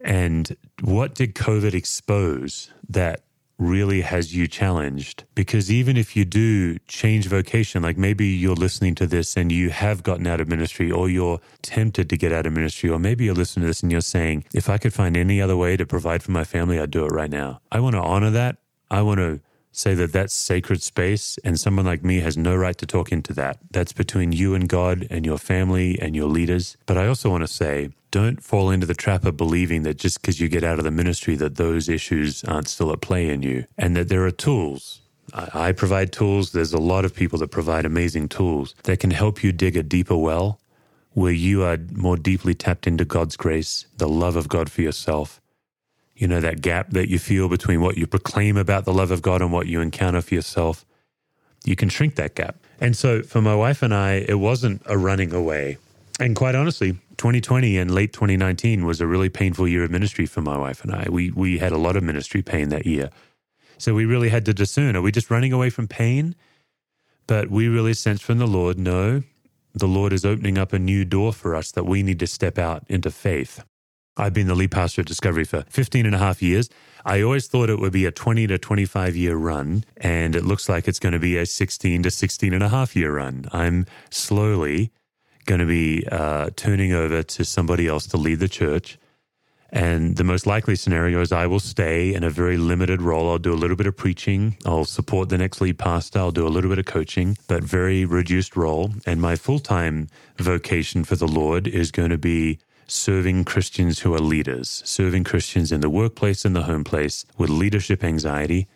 And 0.00 0.56
what 0.82 1.14
did 1.14 1.34
COVID 1.34 1.74
expose 1.74 2.70
that 2.88 3.22
really 3.58 4.02
has 4.02 4.34
you 4.34 4.46
challenged? 4.46 5.24
Because 5.34 5.70
even 5.70 5.96
if 5.96 6.16
you 6.16 6.24
do 6.24 6.78
change 6.86 7.26
vocation, 7.26 7.82
like 7.82 7.98
maybe 7.98 8.26
you're 8.26 8.54
listening 8.54 8.94
to 8.96 9.06
this 9.06 9.36
and 9.36 9.50
you 9.50 9.70
have 9.70 10.02
gotten 10.02 10.26
out 10.26 10.40
of 10.40 10.48
ministry 10.48 10.90
or 10.90 11.08
you're 11.08 11.40
tempted 11.62 12.08
to 12.10 12.16
get 12.16 12.32
out 12.32 12.46
of 12.46 12.52
ministry, 12.52 12.88
or 12.88 12.98
maybe 12.98 13.24
you're 13.24 13.34
listening 13.34 13.62
to 13.62 13.68
this 13.68 13.82
and 13.82 13.90
you're 13.90 14.00
saying, 14.00 14.44
if 14.54 14.68
I 14.68 14.78
could 14.78 14.94
find 14.94 15.16
any 15.16 15.42
other 15.42 15.56
way 15.56 15.76
to 15.76 15.84
provide 15.84 16.22
for 16.22 16.30
my 16.30 16.44
family, 16.44 16.78
I'd 16.78 16.90
do 16.90 17.04
it 17.04 17.08
right 17.08 17.30
now. 17.30 17.60
I 17.72 17.80
want 17.80 17.94
to 17.94 18.00
honor 18.00 18.30
that. 18.30 18.56
I 18.90 19.02
want 19.02 19.18
to 19.18 19.40
say 19.72 19.94
that 19.94 20.12
that's 20.12 20.34
sacred 20.34 20.82
space 20.82 21.38
and 21.44 21.58
someone 21.58 21.86
like 21.86 22.02
me 22.04 22.20
has 22.20 22.36
no 22.36 22.56
right 22.56 22.76
to 22.78 22.86
talk 22.86 23.12
into 23.12 23.32
that. 23.34 23.58
That's 23.70 23.92
between 23.92 24.32
you 24.32 24.54
and 24.54 24.68
God 24.68 25.06
and 25.10 25.24
your 25.24 25.38
family 25.38 25.98
and 26.00 26.16
your 26.16 26.28
leaders. 26.28 26.76
But 26.86 26.98
I 26.98 27.06
also 27.06 27.30
want 27.30 27.42
to 27.42 27.48
say, 27.48 27.90
don't 28.10 28.42
fall 28.42 28.70
into 28.70 28.86
the 28.86 28.94
trap 28.94 29.24
of 29.24 29.36
believing 29.36 29.82
that 29.82 29.98
just 29.98 30.20
because 30.20 30.40
you 30.40 30.48
get 30.48 30.64
out 30.64 30.78
of 30.78 30.84
the 30.84 30.90
ministry 30.90 31.36
that 31.36 31.56
those 31.56 31.88
issues 31.88 32.42
aren't 32.44 32.68
still 32.68 32.92
at 32.92 33.00
play 33.00 33.28
in 33.28 33.42
you 33.42 33.66
and 33.76 33.94
that 33.96 34.08
there 34.08 34.24
are 34.24 34.30
tools 34.30 35.02
I 35.34 35.72
provide 35.72 36.12
tools. 36.12 36.52
There's 36.52 36.72
a 36.72 36.78
lot 36.78 37.04
of 37.04 37.14
people 37.14 37.38
that 37.40 37.50
provide 37.50 37.84
amazing 37.84 38.28
tools 38.28 38.74
that 38.84 39.00
can 39.00 39.10
help 39.10 39.42
you 39.42 39.52
dig 39.52 39.76
a 39.76 39.82
deeper 39.82 40.16
well 40.16 40.60
where 41.12 41.32
you 41.32 41.64
are 41.64 41.78
more 41.92 42.16
deeply 42.16 42.54
tapped 42.54 42.86
into 42.86 43.04
God's 43.04 43.36
grace, 43.36 43.86
the 43.96 44.08
love 44.08 44.36
of 44.36 44.48
God 44.48 44.70
for 44.70 44.82
yourself, 44.82 45.40
you 46.18 46.26
know, 46.26 46.40
that 46.40 46.60
gap 46.60 46.90
that 46.90 47.08
you 47.08 47.18
feel 47.18 47.48
between 47.48 47.80
what 47.80 47.96
you 47.96 48.06
proclaim 48.06 48.56
about 48.56 48.84
the 48.84 48.92
love 48.92 49.12
of 49.12 49.22
God 49.22 49.40
and 49.40 49.52
what 49.52 49.68
you 49.68 49.80
encounter 49.80 50.20
for 50.20 50.34
yourself, 50.34 50.84
you 51.64 51.76
can 51.76 51.88
shrink 51.88 52.16
that 52.16 52.34
gap. 52.34 52.56
And 52.80 52.96
so 52.96 53.22
for 53.22 53.40
my 53.40 53.54
wife 53.54 53.82
and 53.82 53.94
I, 53.94 54.24
it 54.28 54.38
wasn't 54.40 54.82
a 54.86 54.98
running 54.98 55.32
away. 55.32 55.78
And 56.20 56.34
quite 56.34 56.56
honestly, 56.56 56.92
2020 57.18 57.78
and 57.78 57.94
late 57.94 58.12
2019 58.12 58.84
was 58.84 59.00
a 59.00 59.06
really 59.06 59.28
painful 59.28 59.68
year 59.68 59.84
of 59.84 59.90
ministry 59.92 60.26
for 60.26 60.40
my 60.40 60.58
wife 60.58 60.82
and 60.82 60.92
I. 60.92 61.06
We 61.08 61.30
we 61.30 61.58
had 61.58 61.72
a 61.72 61.78
lot 61.78 61.96
of 61.96 62.02
ministry 62.02 62.42
pain 62.42 62.70
that 62.70 62.86
year. 62.86 63.10
So 63.78 63.94
we 63.94 64.04
really 64.04 64.28
had 64.28 64.44
to 64.46 64.54
discern 64.54 64.96
are 64.96 65.02
we 65.02 65.12
just 65.12 65.30
running 65.30 65.52
away 65.52 65.70
from 65.70 65.86
pain? 65.86 66.34
But 67.28 67.50
we 67.50 67.68
really 67.68 67.94
sensed 67.94 68.24
from 68.24 68.38
the 68.38 68.46
Lord, 68.46 68.78
no, 68.78 69.22
the 69.74 69.86
Lord 69.86 70.12
is 70.12 70.24
opening 70.24 70.58
up 70.58 70.72
a 70.72 70.78
new 70.78 71.04
door 71.04 71.32
for 71.32 71.54
us 71.54 71.70
that 71.72 71.84
we 71.84 72.02
need 72.02 72.18
to 72.20 72.26
step 72.26 72.58
out 72.58 72.84
into 72.88 73.10
faith. 73.10 73.62
I've 74.18 74.34
been 74.34 74.48
the 74.48 74.54
lead 74.54 74.72
pastor 74.72 75.02
at 75.02 75.06
Discovery 75.06 75.44
for 75.44 75.62
15 75.68 76.04
and 76.04 76.14
a 76.14 76.18
half 76.18 76.42
years. 76.42 76.68
I 77.04 77.22
always 77.22 77.46
thought 77.46 77.70
it 77.70 77.78
would 77.78 77.92
be 77.92 78.04
a 78.04 78.10
20 78.10 78.48
to 78.48 78.58
25 78.58 79.16
year 79.16 79.36
run, 79.36 79.84
and 79.96 80.34
it 80.34 80.44
looks 80.44 80.68
like 80.68 80.88
it's 80.88 80.98
going 80.98 81.12
to 81.12 81.18
be 81.18 81.36
a 81.36 81.46
16 81.46 82.02
to 82.02 82.10
16 82.10 82.52
and 82.52 82.62
a 82.62 82.68
half 82.68 82.96
year 82.96 83.14
run. 83.14 83.46
I'm 83.52 83.86
slowly 84.10 84.90
going 85.46 85.60
to 85.60 85.66
be 85.66 86.06
uh, 86.10 86.50
turning 86.56 86.92
over 86.92 87.22
to 87.22 87.44
somebody 87.44 87.86
else 87.86 88.06
to 88.08 88.16
lead 88.16 88.40
the 88.40 88.48
church. 88.48 88.98
And 89.70 90.16
the 90.16 90.24
most 90.24 90.46
likely 90.46 90.76
scenario 90.76 91.20
is 91.20 91.30
I 91.30 91.46
will 91.46 91.60
stay 91.60 92.14
in 92.14 92.24
a 92.24 92.30
very 92.30 92.56
limited 92.56 93.02
role. 93.02 93.30
I'll 93.30 93.38
do 93.38 93.52
a 93.52 93.54
little 93.54 93.76
bit 93.76 93.86
of 93.86 93.96
preaching. 93.96 94.56
I'll 94.64 94.86
support 94.86 95.28
the 95.28 95.38
next 95.38 95.60
lead 95.60 95.78
pastor. 95.78 96.18
I'll 96.18 96.30
do 96.30 96.46
a 96.46 96.48
little 96.48 96.70
bit 96.70 96.78
of 96.78 96.86
coaching, 96.86 97.36
but 97.48 97.62
very 97.62 98.04
reduced 98.06 98.56
role. 98.56 98.92
And 99.06 99.20
my 99.20 99.36
full 99.36 99.58
time 99.58 100.08
vocation 100.38 101.04
for 101.04 101.16
the 101.16 101.26
Lord 101.26 101.68
is 101.68 101.90
going 101.90 102.10
to 102.10 102.18
be 102.18 102.58
serving 102.90 103.44
Christians 103.44 104.00
who 104.00 104.14
are 104.14 104.18
leaders, 104.18 104.82
serving 104.84 105.24
Christians 105.24 105.70
in 105.70 105.80
the 105.80 105.90
workplace 105.90 106.44
and 106.44 106.56
the 106.56 106.62
home 106.62 106.84
place 106.84 107.24
with 107.36 107.50
leadership 107.50 108.02
anxiety. 108.02 108.66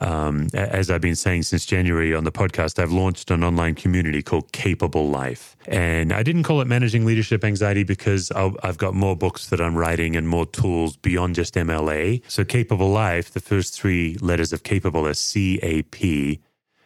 Um, 0.00 0.46
as 0.54 0.90
I've 0.90 1.00
been 1.00 1.16
saying 1.16 1.42
since 1.42 1.66
January 1.66 2.14
on 2.14 2.22
the 2.22 2.30
podcast, 2.30 2.78
I've 2.78 2.92
launched 2.92 3.32
an 3.32 3.42
online 3.42 3.74
community 3.74 4.22
called 4.22 4.52
Capable 4.52 5.08
Life. 5.08 5.56
And 5.66 6.12
I 6.12 6.22
didn't 6.22 6.44
call 6.44 6.60
it 6.60 6.68
Managing 6.68 7.04
Leadership 7.04 7.42
Anxiety 7.42 7.82
because 7.82 8.30
I've 8.30 8.78
got 8.78 8.94
more 8.94 9.16
books 9.16 9.48
that 9.48 9.60
I'm 9.60 9.76
writing 9.76 10.14
and 10.14 10.28
more 10.28 10.46
tools 10.46 10.96
beyond 10.96 11.34
just 11.34 11.54
MLA. 11.54 12.22
So, 12.28 12.44
Capable 12.44 12.90
Life, 12.90 13.32
the 13.32 13.40
first 13.40 13.74
three 13.74 14.16
letters 14.20 14.52
of 14.52 14.62
capable 14.62 15.04
are 15.06 15.14
C 15.14 15.58
A 15.62 15.82
P. 15.82 16.40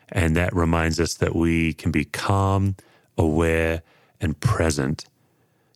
And 0.09 0.35
that 0.37 0.55
reminds 0.55 0.99
us 0.99 1.15
that 1.15 1.35
we 1.35 1.75
can 1.75 1.91
be 1.91 2.05
calm, 2.05 2.77
aware, 3.19 3.83
and 4.21 4.39
present 4.41 5.05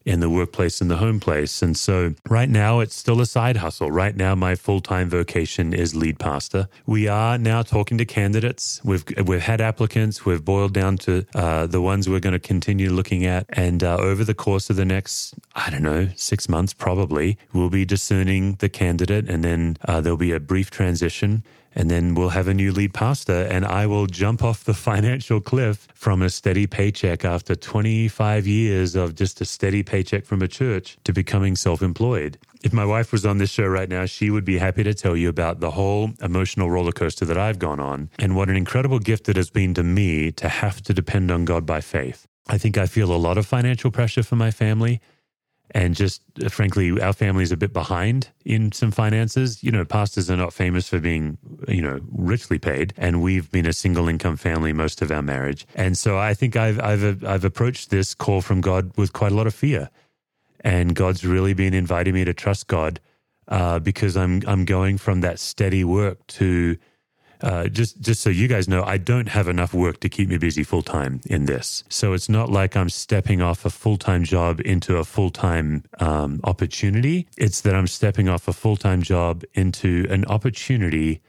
in 0.07 0.21
the 0.21 0.31
workplace 0.31 0.81
and 0.81 0.89
the 0.89 0.97
home 0.97 1.19
place. 1.21 1.61
And 1.61 1.77
so 1.77 2.15
right 2.31 2.49
now 2.49 2.81
it's 2.81 2.95
still 2.95 3.21
a 3.21 3.27
side 3.27 3.59
hustle. 3.59 3.91
Right 3.91 4.17
now 4.17 4.35
my 4.37 4.55
full-time 4.55 5.11
vocation 5.11 5.75
is 5.75 5.95
lead 5.97 6.19
pastor. 6.19 6.69
We 6.87 7.09
are 7.09 7.37
now 7.37 7.63
talking 7.63 7.99
to 7.99 8.05
candidates. 8.05 8.81
We've 8.85 9.05
we've 9.27 9.43
had 9.43 9.61
applicants. 9.61 10.25
We've 10.25 10.45
boiled 10.45 10.73
down 10.73 10.97
to 10.99 11.27
uh, 11.35 11.67
the 11.67 11.81
ones 11.81 12.09
we're 12.09 12.21
going 12.21 12.33
to 12.33 12.39
continue 12.39 12.91
looking 12.91 13.27
at. 13.27 13.47
And 13.49 13.83
uh, 13.83 13.97
over 13.97 14.23
the 14.23 14.35
course 14.35 14.71
of 14.71 14.77
the 14.77 14.85
next, 14.85 15.35
I 15.57 15.71
don't 15.71 15.83
know, 15.83 16.09
six 16.15 16.49
months 16.49 16.73
probably, 16.73 17.37
we'll 17.53 17.71
be 17.71 17.85
discerning 17.85 18.55
the 18.61 18.69
candidate, 18.69 19.29
and 19.29 19.43
then 19.43 19.77
uh, 19.87 20.01
there'll 20.01 20.17
be 20.17 20.33
a 20.33 20.41
brief 20.41 20.71
transition 20.71 21.43
And 21.77 21.91
then 21.91 22.15
we'll 22.15 22.31
have 22.31 22.49
a 22.49 22.55
new 22.55 22.73
lead 22.73 22.95
pastor, 22.95 23.47
and 23.51 23.67
I 23.67 23.87
will 23.87 24.07
jump 24.07 24.43
off 24.43 24.65
the 24.65 24.75
financial 24.91 25.41
cliff 25.41 25.87
from 25.95 26.23
a 26.23 26.31
steady 26.31 26.67
paycheck 26.67 27.25
after 27.25 27.55
25 27.55 28.47
years 28.47 28.97
of 28.97 29.15
just 29.15 29.41
a 29.43 29.45
steady 29.45 29.83
paycheck 29.83 30.25
from 30.25 30.41
a 30.41 30.49
church 30.49 30.97
to 31.05 31.13
becoming 31.13 31.55
self 31.55 31.83
employed. 31.83 32.39
If 32.63 32.73
my 32.73 32.85
wife 32.85 33.13
was 33.13 33.27
on 33.27 33.39
this 33.39 33.51
show 33.51 33.67
right 33.67 33.89
now, 33.89 34.07
she 34.07 34.31
would 34.31 34.45
be 34.45 34.59
happy 34.59 34.83
to 34.83 34.95
tell 34.95 35.17
you 35.17 35.29
about 35.29 35.61
the 35.61 35.73
whole 35.73 36.11
emotional 36.21 36.71
roller 36.71 36.93
coaster 36.93 37.27
that 37.27 37.39
I've 37.39 37.59
gone 37.59 37.79
on 37.79 38.11
and 38.19 38.35
what 38.35 38.49
an 38.49 38.57
incredible 38.57 38.99
gift 38.99 39.29
it 39.29 39.37
has 39.37 39.51
been 39.51 39.75
to 39.75 39.83
me 39.83 40.33
to 40.33 40.49
have 40.49 40.83
to 40.83 40.95
depend 40.95 41.31
on 41.31 41.45
God 41.45 41.67
by 41.67 41.81
faith. 41.81 42.27
I 42.49 42.59
think 42.59 42.79
I 42.79 42.87
feel 42.87 43.13
a 43.13 43.17
lot 43.17 43.39
of 43.39 43.47
financial 43.47 43.91
pressure 43.91 44.23
for 44.23 44.37
my 44.37 44.51
family 44.51 45.01
and 45.73 45.95
just 45.95 46.23
uh, 46.45 46.49
frankly 46.49 47.01
our 47.01 47.13
family 47.13 47.43
is 47.43 47.53
a 47.53 47.57
bit 47.57 47.73
behind 47.73 48.29
in 48.45 48.73
some 48.73 48.91
finances. 48.91 49.63
You 49.63 49.71
know 49.71 49.85
pastors 49.85 50.31
are 50.31 50.37
not 50.37 50.53
famous 50.53 50.89
for 50.89 51.01
being 51.01 51.39
you 51.69 51.83
know 51.83 52.01
richly 52.13 52.59
paid 52.59 52.95
and 52.97 53.23
we've 53.23 53.51
been 53.51 53.67
a 53.67 53.73
single 53.73 54.09
income 54.09 54.37
family 54.37 54.73
most 54.73 55.03
of 55.03 55.11
our 55.11 55.23
marriage. 55.23 55.67
And 55.75 55.97
so 55.97 56.19
i 56.19 56.35
think 56.35 56.57
i've 56.57 56.81
i've 56.81 57.25
i've 57.25 57.45
approached 57.45 57.91
this 57.91 58.15
call 58.15 58.41
from 58.41 58.61
god 58.61 58.93
with 58.97 59.13
quite 59.13 59.33
a 59.33 59.35
lot 59.35 59.47
of 59.47 59.55
fear. 59.55 59.91
And 60.61 60.95
god's 60.95 61.25
really 61.25 61.55
been 61.55 61.75
inviting 61.75 62.15
me 62.15 62.25
to 62.25 62.35
trust 62.35 62.67
god 62.67 63.01
uh, 63.49 63.79
because 63.79 64.17
i'm 64.17 64.43
i'm 64.47 64.65
going 64.65 64.99
from 64.99 65.21
that 65.21 65.39
steady 65.39 65.85
work 65.85 66.27
to 66.27 66.77
uh, 67.43 67.69
just 67.69 68.01
just 68.01 68.21
so 68.23 68.31
you 68.31 68.49
guys 68.49 68.69
know, 68.69 68.83
I 68.83 68.99
don't 68.99 69.29
have 69.29 69.49
enough 69.49 69.75
work 69.75 70.01
to 70.01 70.09
keep 70.09 70.29
me 70.29 70.39
busy 70.39 70.63
full 70.63 70.83
time 70.83 71.21
in 71.27 71.47
this. 71.47 71.85
So 71.89 72.13
it's 72.13 72.29
not 72.29 72.51
like 72.51 72.77
I'm 72.77 72.89
stepping 72.89 73.43
off 73.43 73.65
a 73.65 73.71
full 73.71 73.97
time 73.97 74.25
job 74.25 74.61
into 74.61 74.97
a 74.97 75.05
full 75.05 75.31
time 75.31 75.85
um, 75.99 76.41
opportunity. 76.45 77.27
It's 77.37 77.61
that 77.63 77.75
I'm 77.75 77.87
stepping 77.87 78.29
off 78.29 78.49
a 78.49 78.53
full 78.53 78.77
time 78.77 79.03
job 79.03 79.45
into 79.55 80.07
an 80.11 80.25
opportunity 80.27 81.21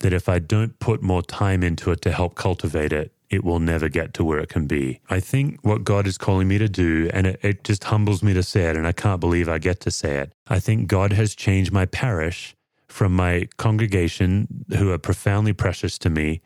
that 0.00 0.12
if 0.12 0.28
I 0.28 0.38
don't 0.38 0.78
put 0.80 1.02
more 1.02 1.22
time 1.22 1.62
into 1.62 1.90
it 1.90 2.02
to 2.02 2.12
help 2.12 2.34
cultivate 2.34 2.92
it, 2.92 3.12
it 3.30 3.42
will 3.42 3.60
never 3.60 3.88
get 3.88 4.14
to 4.14 4.24
where 4.24 4.38
it 4.38 4.48
can 4.48 4.66
be. 4.66 5.00
I 5.08 5.20
think 5.20 5.58
what 5.62 5.82
God 5.84 6.06
is 6.06 6.18
calling 6.18 6.46
me 6.46 6.58
to 6.58 6.68
do, 6.68 7.10
and 7.12 7.26
it, 7.26 7.40
it 7.42 7.64
just 7.64 7.84
humbles 7.84 8.22
me 8.22 8.34
to 8.34 8.42
say 8.42 8.64
it, 8.68 8.76
and 8.76 8.86
I 8.86 8.92
can't 8.92 9.20
believe 9.20 9.48
I 9.48 9.58
get 9.58 9.80
to 9.80 9.90
say 9.90 10.18
it. 10.18 10.32
I 10.46 10.60
think 10.60 10.88
God 10.88 11.12
has 11.12 11.34
changed 11.34 11.72
my 11.72 11.86
parish 11.86 12.54
from 12.94 13.12
my 13.12 13.48
congregation 13.56 14.46
who 14.78 14.92
are 14.92 14.98
profoundly 14.98 15.52
precious 15.52 15.98
to 15.98 16.08
me, 16.08 16.40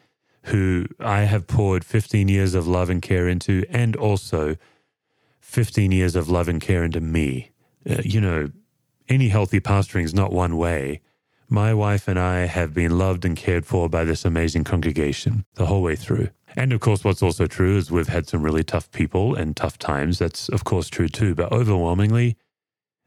who 0.44 0.86
I 0.98 1.24
have 1.24 1.46
poured 1.46 1.84
15 1.84 2.26
years 2.26 2.54
of 2.54 2.66
love 2.66 2.88
and 2.88 3.02
care 3.02 3.28
into, 3.28 3.66
and 3.68 3.94
also 3.94 4.56
15 5.40 5.92
years 5.92 6.16
of 6.16 6.30
love 6.30 6.48
and 6.48 6.58
care 6.58 6.84
into 6.84 7.02
me. 7.02 7.50
Uh, 7.86 7.96
you 8.02 8.18
know, 8.18 8.50
any 9.10 9.28
healthy 9.28 9.60
pastoring 9.60 10.04
is 10.04 10.14
not 10.14 10.32
one 10.32 10.56
way. 10.56 11.02
My 11.50 11.74
wife 11.74 12.08
and 12.08 12.18
I 12.18 12.46
have 12.46 12.72
been 12.72 12.96
loved 12.96 13.26
and 13.26 13.36
cared 13.36 13.66
for 13.66 13.90
by 13.90 14.04
this 14.04 14.24
amazing 14.24 14.64
congregation 14.64 15.44
the 15.56 15.66
whole 15.66 15.82
way 15.82 15.96
through. 15.96 16.30
And 16.56 16.72
of 16.72 16.80
course, 16.80 17.04
what's 17.04 17.22
also 17.22 17.44
true 17.46 17.76
is 17.76 17.90
we've 17.90 18.08
had 18.08 18.26
some 18.26 18.42
really 18.42 18.64
tough 18.64 18.90
people 18.90 19.34
and 19.34 19.54
tough 19.54 19.76
times. 19.76 20.18
That's, 20.18 20.48
of 20.48 20.64
course, 20.64 20.88
true 20.88 21.08
too. 21.08 21.34
But 21.34 21.52
overwhelmingly, 21.52 22.38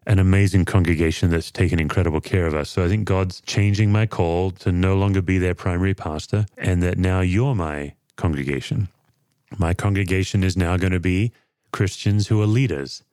an 0.07 0.19
amazing 0.19 0.65
congregation 0.65 1.29
that's 1.29 1.51
taken 1.51 1.79
incredible 1.79 2.21
care 2.21 2.47
of 2.47 2.55
us. 2.55 2.69
So 2.69 2.83
I 2.83 2.87
think 2.87 3.05
God's 3.05 3.41
changing 3.41 3.91
my 3.91 4.05
call 4.05 4.51
to 4.51 4.71
no 4.71 4.95
longer 4.95 5.21
be 5.21 5.37
their 5.37 5.55
primary 5.55 5.93
pastor, 5.93 6.45
and 6.57 6.81
that 6.81 6.97
now 6.97 7.21
you're 7.21 7.55
my 7.55 7.93
congregation. 8.15 8.87
My 9.57 9.73
congregation 9.73 10.43
is 10.43 10.57
now 10.57 10.77
going 10.77 10.93
to 10.93 10.99
be 10.99 11.31
Christians 11.71 12.27
who 12.27 12.41
are 12.41 12.47
leaders, 12.47 13.03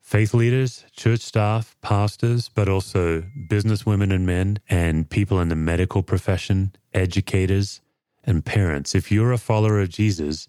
faith 0.00 0.34
leaders, 0.34 0.84
church 0.92 1.20
staff, 1.20 1.76
pastors, 1.82 2.48
but 2.48 2.68
also 2.68 3.22
business 3.48 3.84
women 3.84 4.12
and 4.12 4.26
men, 4.26 4.58
and 4.68 5.08
people 5.08 5.40
in 5.40 5.48
the 5.48 5.56
medical 5.56 6.02
profession, 6.02 6.72
educators, 6.92 7.80
and 8.22 8.44
parents. 8.44 8.94
If 8.94 9.10
you're 9.10 9.32
a 9.32 9.38
follower 9.38 9.80
of 9.80 9.88
Jesus 9.88 10.48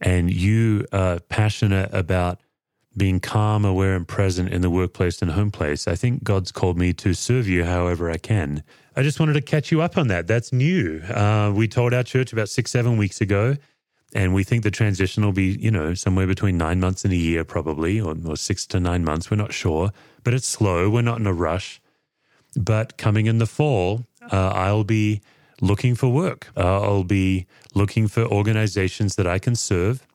and 0.00 0.32
you 0.32 0.86
are 0.92 1.20
passionate 1.20 1.90
about 1.92 2.40
being 2.96 3.20
calm, 3.20 3.64
aware, 3.64 3.94
and 3.94 4.06
present 4.06 4.52
in 4.52 4.60
the 4.60 4.70
workplace 4.70 5.22
and 5.22 5.30
home 5.30 5.50
place. 5.50 5.88
I 5.88 5.94
think 5.94 6.24
God's 6.24 6.52
called 6.52 6.76
me 6.76 6.92
to 6.94 7.14
serve 7.14 7.48
you 7.48 7.64
however 7.64 8.10
I 8.10 8.18
can. 8.18 8.62
I 8.94 9.02
just 9.02 9.18
wanted 9.18 9.34
to 9.34 9.40
catch 9.40 9.72
you 9.72 9.80
up 9.80 9.96
on 9.96 10.08
that. 10.08 10.26
That's 10.26 10.52
new. 10.52 11.00
Uh, 11.02 11.52
we 11.54 11.68
told 11.68 11.94
our 11.94 12.02
church 12.02 12.32
about 12.32 12.48
six, 12.48 12.70
seven 12.70 12.98
weeks 12.98 13.20
ago, 13.20 13.56
and 14.14 14.34
we 14.34 14.44
think 14.44 14.62
the 14.62 14.70
transition 14.70 15.24
will 15.24 15.32
be, 15.32 15.56
you 15.58 15.70
know, 15.70 15.94
somewhere 15.94 16.26
between 16.26 16.58
nine 16.58 16.80
months 16.80 17.04
and 17.04 17.12
a 17.14 17.16
year, 17.16 17.44
probably, 17.44 17.98
or, 17.98 18.14
or 18.26 18.36
six 18.36 18.66
to 18.66 18.80
nine 18.80 19.04
months. 19.04 19.30
We're 19.30 19.38
not 19.38 19.54
sure, 19.54 19.92
but 20.22 20.34
it's 20.34 20.46
slow. 20.46 20.90
We're 20.90 21.00
not 21.02 21.18
in 21.18 21.26
a 21.26 21.32
rush. 21.32 21.80
But 22.54 22.98
coming 22.98 23.24
in 23.24 23.38
the 23.38 23.46
fall, 23.46 24.04
uh, 24.30 24.50
I'll 24.50 24.84
be 24.84 25.22
looking 25.62 25.94
for 25.94 26.08
work. 26.08 26.50
Uh, 26.54 26.82
I'll 26.82 27.04
be 27.04 27.46
looking 27.74 28.08
for 28.08 28.26
organizations 28.26 29.16
that 29.16 29.26
I 29.26 29.38
can 29.38 29.54
serve. 29.54 30.06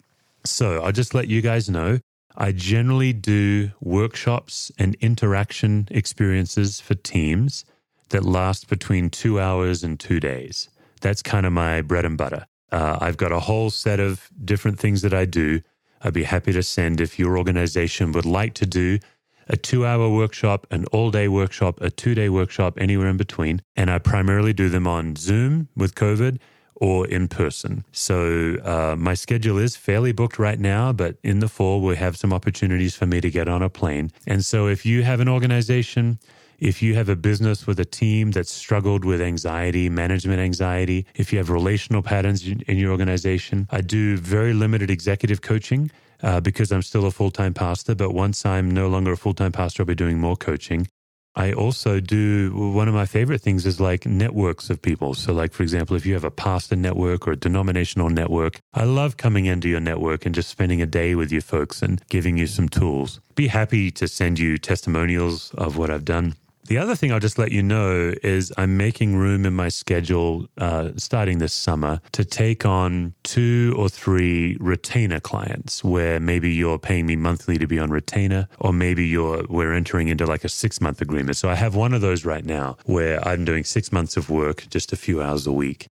So 0.46 0.84
I'll 0.84 0.92
just 0.92 1.16
let 1.16 1.28
you 1.28 1.42
guys 1.42 1.68
know 1.68 2.00
I 2.40 2.52
generally 2.52 3.14
do 3.14 3.72
workshops 3.82 4.72
and 4.78 4.94
interaction 4.96 5.88
experiences 5.90 6.80
for 6.80 6.94
teams 6.94 7.66
that 8.10 8.24
last 8.24 8.70
between 8.70 9.10
two 9.10 9.40
hours 9.40 9.84
and 9.84 10.00
two 10.00 10.20
days. 10.20 10.70
That's 11.02 11.24
kind 11.24 11.48
of 11.48 11.54
my 11.54 11.82
bread 11.82 12.06
and 12.06 12.16
butter. 12.16 12.46
Uh, 12.72 13.00
I've 13.02 13.18
got 13.18 13.32
a 13.32 13.40
whole 13.40 13.72
set 13.72 14.00
of 14.00 14.30
different 14.46 14.80
things 14.80 15.02
that 15.02 15.16
I 15.16 15.26
do. 15.26 15.62
I'd 16.02 16.14
be 16.14 16.24
happy 16.24 16.54
to 16.54 16.62
send 16.62 17.02
if 17.02 17.18
your 17.18 17.40
organization 17.40 18.12
would 18.12 18.26
like 18.26 18.54
to 18.56 18.68
do 18.68 19.00
a 19.48 19.58
two 19.58 19.86
hour 19.86 20.08
workshop, 20.08 20.68
an 20.70 20.86
all 20.92 21.10
day 21.10 21.28
workshop, 21.28 21.82
a 21.82 21.90
two 21.90 22.14
day 22.14 22.30
workshop, 22.30 22.78
anywhere 22.80 23.08
in 23.08 23.18
between. 23.18 23.62
And 23.76 23.90
I 23.90 23.98
primarily 23.98 24.54
do 24.54 24.70
them 24.70 24.86
on 24.86 25.16
Zoom 25.16 25.70
with 25.76 25.96
COVID 25.96 26.38
or 26.80 27.08
in 27.08 27.28
person. 27.28 27.84
So 27.92 28.58
uh, 28.64 28.96
my 28.98 29.14
schedule 29.14 29.58
is 29.58 29.76
fairly 29.76 30.12
booked 30.12 30.40
right 30.40 30.60
now, 30.60 30.94
but 30.94 31.18
in 31.24 31.40
the 31.40 31.48
fall, 31.48 31.82
we 31.82 31.96
have 31.96 32.18
some 32.18 32.34
opportunities 32.34 32.96
for 32.96 33.06
me 33.06 33.22
to 33.22 33.30
get 33.30 33.48
on 33.48 33.62
a 33.62 33.70
plane. 33.70 34.12
And 34.26 34.46
so 34.46 34.68
if 34.68 34.86
you 34.86 35.04
have 35.04 35.20
an 35.20 35.28
organization, 35.28 36.20
if 36.60 36.82
you 36.82 36.96
have 36.96 37.10
a 37.10 37.16
business 37.16 37.68
with 37.68 37.80
a 37.80 37.86
team 37.86 38.32
that's 38.32 38.52
struggled 38.52 39.06
with 39.06 39.22
anxiety, 39.22 39.90
management 39.90 40.40
anxiety, 40.40 41.06
if 41.16 41.32
you 41.32 41.38
have 41.38 41.50
relational 41.50 42.02
patterns 42.02 42.48
in 42.48 42.78
your 42.78 42.92
organization, 42.92 43.68
I 43.72 43.82
do 43.82 44.18
very 44.18 44.54
limited 44.54 44.90
executive 44.90 45.42
coaching. 45.42 45.92
Uh, 46.24 46.42
because 46.42 46.72
I'm 46.72 46.82
still 46.82 47.06
a 47.06 47.12
full 47.12 47.30
time 47.30 47.54
pastor, 47.54 47.94
but 47.94 48.12
once 48.12 48.44
I'm 48.44 48.72
no 48.72 48.88
longer 48.88 49.12
a 49.12 49.18
full 49.18 49.36
time 49.36 49.52
pastor, 49.52 49.84
I'll 49.84 49.86
be 49.86 49.94
doing 49.94 50.18
more 50.18 50.36
coaching. 50.36 50.88
I 51.38 51.54
also 51.54 52.00
do 52.00 52.52
one 52.74 52.88
of 52.88 52.96
my 52.96 53.06
favorite 53.06 53.42
things 53.42 53.68
is 53.68 53.80
like 53.80 54.08
networks 54.08 54.72
of 54.72 54.82
people. 54.82 55.14
So, 55.14 55.34
like, 55.34 55.54
for 55.54 55.62
example, 55.62 55.96
if 55.96 56.04
you 56.04 56.16
have 56.16 56.24
a 56.24 56.32
pastor 56.32 56.76
network 56.76 57.28
or 57.28 57.34
a 57.34 57.36
denominational 57.36 58.10
network, 58.10 58.60
I 58.74 58.86
love 58.86 59.18
coming 59.18 59.46
into 59.46 59.70
your 59.70 59.80
network 59.80 60.26
and 60.26 60.34
just 60.34 60.50
spending 60.50 60.82
a 60.82 60.88
day 60.88 61.14
with 61.14 61.32
you 61.32 61.42
folks 61.42 61.84
and 61.84 62.02
giving 62.10 62.38
you 62.38 62.48
some 62.48 62.68
tools. 62.68 63.20
Be 63.36 63.48
happy 63.48 63.92
to 63.92 64.08
send 64.08 64.40
you 64.40 64.58
testimonials 64.58 65.54
of 65.54 65.78
what 65.78 65.92
I've 65.92 66.06
done. 66.06 66.34
The 66.68 66.78
other 66.78 66.96
thing 66.96 67.14
I'll 67.14 67.20
just 67.22 67.40
let 67.40 67.54
you 67.54 67.64
know 67.64 68.14
is 68.24 68.52
I'm 68.58 68.76
making 68.76 69.16
room 69.16 69.46
in 69.46 69.54
my 69.54 69.70
schedule 69.70 70.50
uh, 70.58 70.92
starting 70.98 71.38
this 71.38 71.54
summer 71.54 72.02
to 72.12 72.26
take 72.26 72.66
on 72.66 73.14
two 73.24 73.74
or 73.78 73.88
three 73.88 74.58
retainer 74.60 75.22
clients 75.22 75.82
where 75.82 76.20
maybe 76.20 76.52
you're 76.52 76.78
paying 76.78 77.06
me 77.06 77.16
monthly 77.16 77.58
to 77.58 77.68
be 77.68 77.80
on 77.80 77.90
retainer, 77.90 78.50
or 78.60 78.74
maybe 78.74 79.08
you're 79.08 79.46
we're 79.48 79.72
entering 79.72 80.10
into 80.10 80.26
like 80.26 80.44
a 80.44 80.50
six 80.50 80.82
month 80.82 81.00
agreement. 81.02 81.38
So 81.38 81.48
I 81.50 81.56
have 81.56 81.74
one 81.74 81.94
of 81.94 82.02
those 82.02 82.26
right 82.26 82.44
now 82.44 82.76
where 82.86 83.26
I'm 83.26 83.46
doing 83.46 83.64
six 83.64 83.94
months 83.94 84.18
of 84.18 84.30
work, 84.30 84.68
just 84.70 84.92
a 84.92 84.98
few 84.98 85.22
hours 85.22 85.48
a 85.48 85.54
week. 85.54 85.88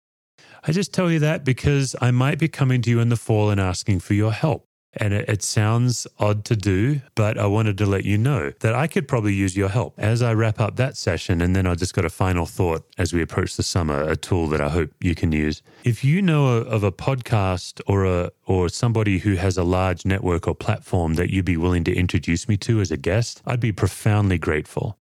I 0.67 0.73
just 0.73 0.93
tell 0.93 1.09
you 1.09 1.19
that 1.19 1.45
because 1.45 1.95
I 2.01 2.11
might 2.11 2.37
be 2.37 2.49
coming 2.49 2.81
to 2.81 2.89
you 2.89 2.99
in 2.99 3.07
the 3.07 3.15
fall 3.15 3.49
and 3.49 3.61
asking 3.61 4.01
for 4.01 4.13
your 4.13 4.33
help. 4.33 4.65
And 4.97 5.13
it, 5.13 5.29
it, 5.29 5.43
sounds 5.43 6.07
odd 6.19 6.45
to 6.45 6.55
do, 6.55 7.01
but 7.15 7.37
I 7.37 7.45
wanted 7.47 7.77
to 7.79 7.85
let 7.85 8.05
you 8.05 8.17
know 8.17 8.53
that 8.61 8.73
I 8.73 8.87
could 8.87 9.07
probably 9.07 9.33
use 9.33 9.55
your 9.55 9.69
help 9.69 9.93
as 9.97 10.21
I 10.21 10.33
wrap 10.33 10.59
up 10.59 10.77
that 10.77 10.95
session. 10.95 11.41
And 11.41 11.55
then 11.55 11.67
I 11.67 11.75
just 11.75 11.93
got 11.93 12.05
a 12.05 12.09
final 12.09 12.45
thought 12.45 12.85
as 12.97 13.13
we 13.13 13.21
approach 13.21 13.55
the 13.55 13.63
summer, 13.63 14.01
a 14.01 14.15
tool 14.15 14.47
that 14.47 14.61
I 14.61 14.69
hope 14.69 14.91
you 15.01 15.13
can 15.13 15.31
use. 15.31 15.61
If 15.83 16.03
you 16.03 16.21
know 16.21 16.47
of 16.47 16.83
a 16.83 16.91
podcast 16.91 17.81
or 17.87 18.05
a 18.05 18.31
or 18.45 18.69
somebody 18.69 19.19
who 19.19 19.35
has 19.35 19.57
a 19.57 19.63
large 19.63 20.05
network 20.05 20.47
or 20.47 20.55
platform 20.55 21.15
that 21.15 21.29
you'd 21.29 21.45
be 21.45 21.57
willing 21.57 21.83
to 21.83 21.93
introduce 21.93 22.47
me 22.47 22.57
to 22.57 22.79
as 22.79 22.91
a 22.91 22.97
guest, 22.97 23.41
I'd 23.45 23.59
be 23.59 23.71
profoundly 23.71 24.37
grateful. 24.37 24.97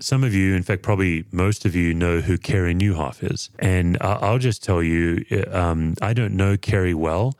Some 0.00 0.22
of 0.22 0.32
you, 0.32 0.54
in 0.54 0.62
fact, 0.62 0.82
probably 0.82 1.24
most 1.32 1.64
of 1.64 1.74
you 1.74 1.92
know 1.92 2.20
who 2.20 2.38
Carey 2.38 2.74
Nieuwhof 2.74 3.32
is. 3.32 3.50
And 3.58 3.98
I'll 4.00 4.38
just 4.38 4.62
tell 4.62 4.82
you, 4.82 5.24
um, 5.50 5.94
I 6.00 6.12
don't 6.12 6.34
know 6.34 6.56
Carey 6.56 6.94
well. 6.94 7.34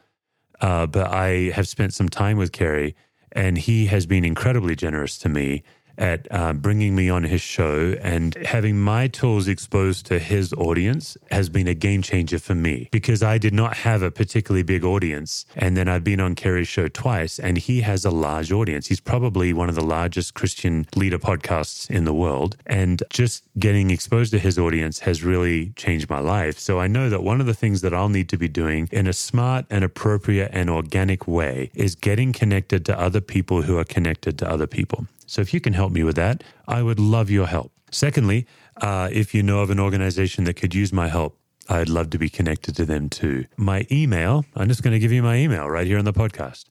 Uh, 0.61 0.87
but 0.87 1.09
I 1.09 1.51
have 1.55 1.69
spent 1.69 1.95
some 1.95 2.09
time 2.09 2.37
with 2.37 2.53
Carey, 2.53 2.95
and 3.33 3.59
he 3.59 3.87
has 3.87 4.07
been 4.07 4.25
incredibly 4.25 4.75
generous 4.75 5.19
to 5.19 5.29
me 5.29 5.63
at 5.99 6.27
uh, 6.31 6.53
bringing 6.53 6.95
me 6.95 7.11
on 7.11 7.25
his 7.25 7.43
show 7.43 7.95
and 8.01 8.35
having 8.47 8.79
my 8.79 9.09
tools 9.09 9.49
exposed 9.49 10.07
to 10.07 10.19
his 10.19 10.53
audience 10.55 11.17
has 11.31 11.49
been 11.49 11.67
a 11.69 11.75
game 11.75 12.01
changer 12.03 12.39
for 12.39 12.55
me 12.55 12.89
because 12.93 13.23
I 13.23 13.37
did 13.37 13.53
not 13.53 13.77
have 13.79 14.03
a 14.03 14.11
particularly 14.11 14.63
big 14.63 14.85
audience. 14.85 15.45
And 15.57 15.77
then 15.77 15.89
I've 15.89 16.05
been 16.05 16.21
on 16.21 16.35
Carey's 16.35 16.69
show 16.69 16.89
twice 16.89 17.39
and 17.39 17.59
he 17.59 17.81
has 17.83 18.05
a 18.05 18.11
large 18.11 18.53
audience. 18.53 18.87
He's 18.87 19.01
probably 19.01 19.53
one 19.53 19.69
of 19.69 19.75
the 19.75 19.85
largest 19.85 20.35
Christian 20.35 20.87
leader 20.95 21.19
podcasts 21.19 21.91
in 21.91 22.05
the 22.05 22.15
world. 22.15 22.57
And 22.67 23.03
just 23.11 23.45
getting 23.59 23.91
exposed 23.91 24.31
to 24.33 24.39
his 24.39 24.59
audience 24.59 25.01
has 25.01 25.25
really 25.25 25.71
changed 25.71 26.09
my 26.09 26.21
life. 26.21 26.59
So 26.59 26.79
I 26.79 26.87
know 26.87 27.11
that 27.11 27.23
one 27.23 27.41
of 27.41 27.47
the 27.47 27.55
things 27.55 27.81
that 27.81 27.93
I'll 27.93 28.09
need 28.09 28.29
to 28.29 28.39
be 28.39 28.49
doing 28.49 28.89
in 28.93 29.07
a 29.07 29.13
smart 29.13 29.67
and 29.69 29.83
appropriate 29.83 30.51
and 30.53 30.71
organic 30.71 31.27
way 31.27 31.71
is 31.75 31.95
getting 31.97 32.33
connected 32.33 32.87
to 32.87 32.99
other 32.99 33.21
people 33.21 33.63
who 33.63 33.77
are 33.79 33.85
connected 33.85 34.39
to 34.39 34.49
other 34.49 34.67
people. 34.67 35.07
So 35.29 35.43
if 35.43 35.53
you 35.53 35.61
can 35.61 35.75
help 35.75 35.93
me 35.93 36.03
with 36.03 36.17
that, 36.17 36.43
I 36.67 36.83
would 36.83 36.99
love 36.99 37.31
your 37.31 37.47
help. 37.47 37.73
Secondly, 37.91 38.47
uh, 38.81 39.09
if 39.13 39.35
you 39.35 39.43
know 39.43 39.61
of 39.61 39.71
an 39.71 39.79
organization 39.79 40.45
that 40.45 40.55
could 40.55 40.75
use 40.75 40.93
my 40.93 41.09
help, 41.09 41.39
I'd 41.69 41.91
love 41.91 42.11
to 42.11 42.19
be 42.19 42.31
connected 42.31 42.75
to 42.77 42.87
them 42.87 43.11
too. 43.11 43.45
My 43.57 43.87
email, 43.93 44.47
I'm 44.57 44.69
just 44.69 44.83
going 44.83 44.95
to 44.95 44.99
give 44.99 45.13
you 45.13 45.23
my 45.23 45.37
email 45.37 45.69
right 45.69 45.87
here 45.87 45.99
on 45.99 46.05
the 46.05 46.13
podcast 46.13 46.65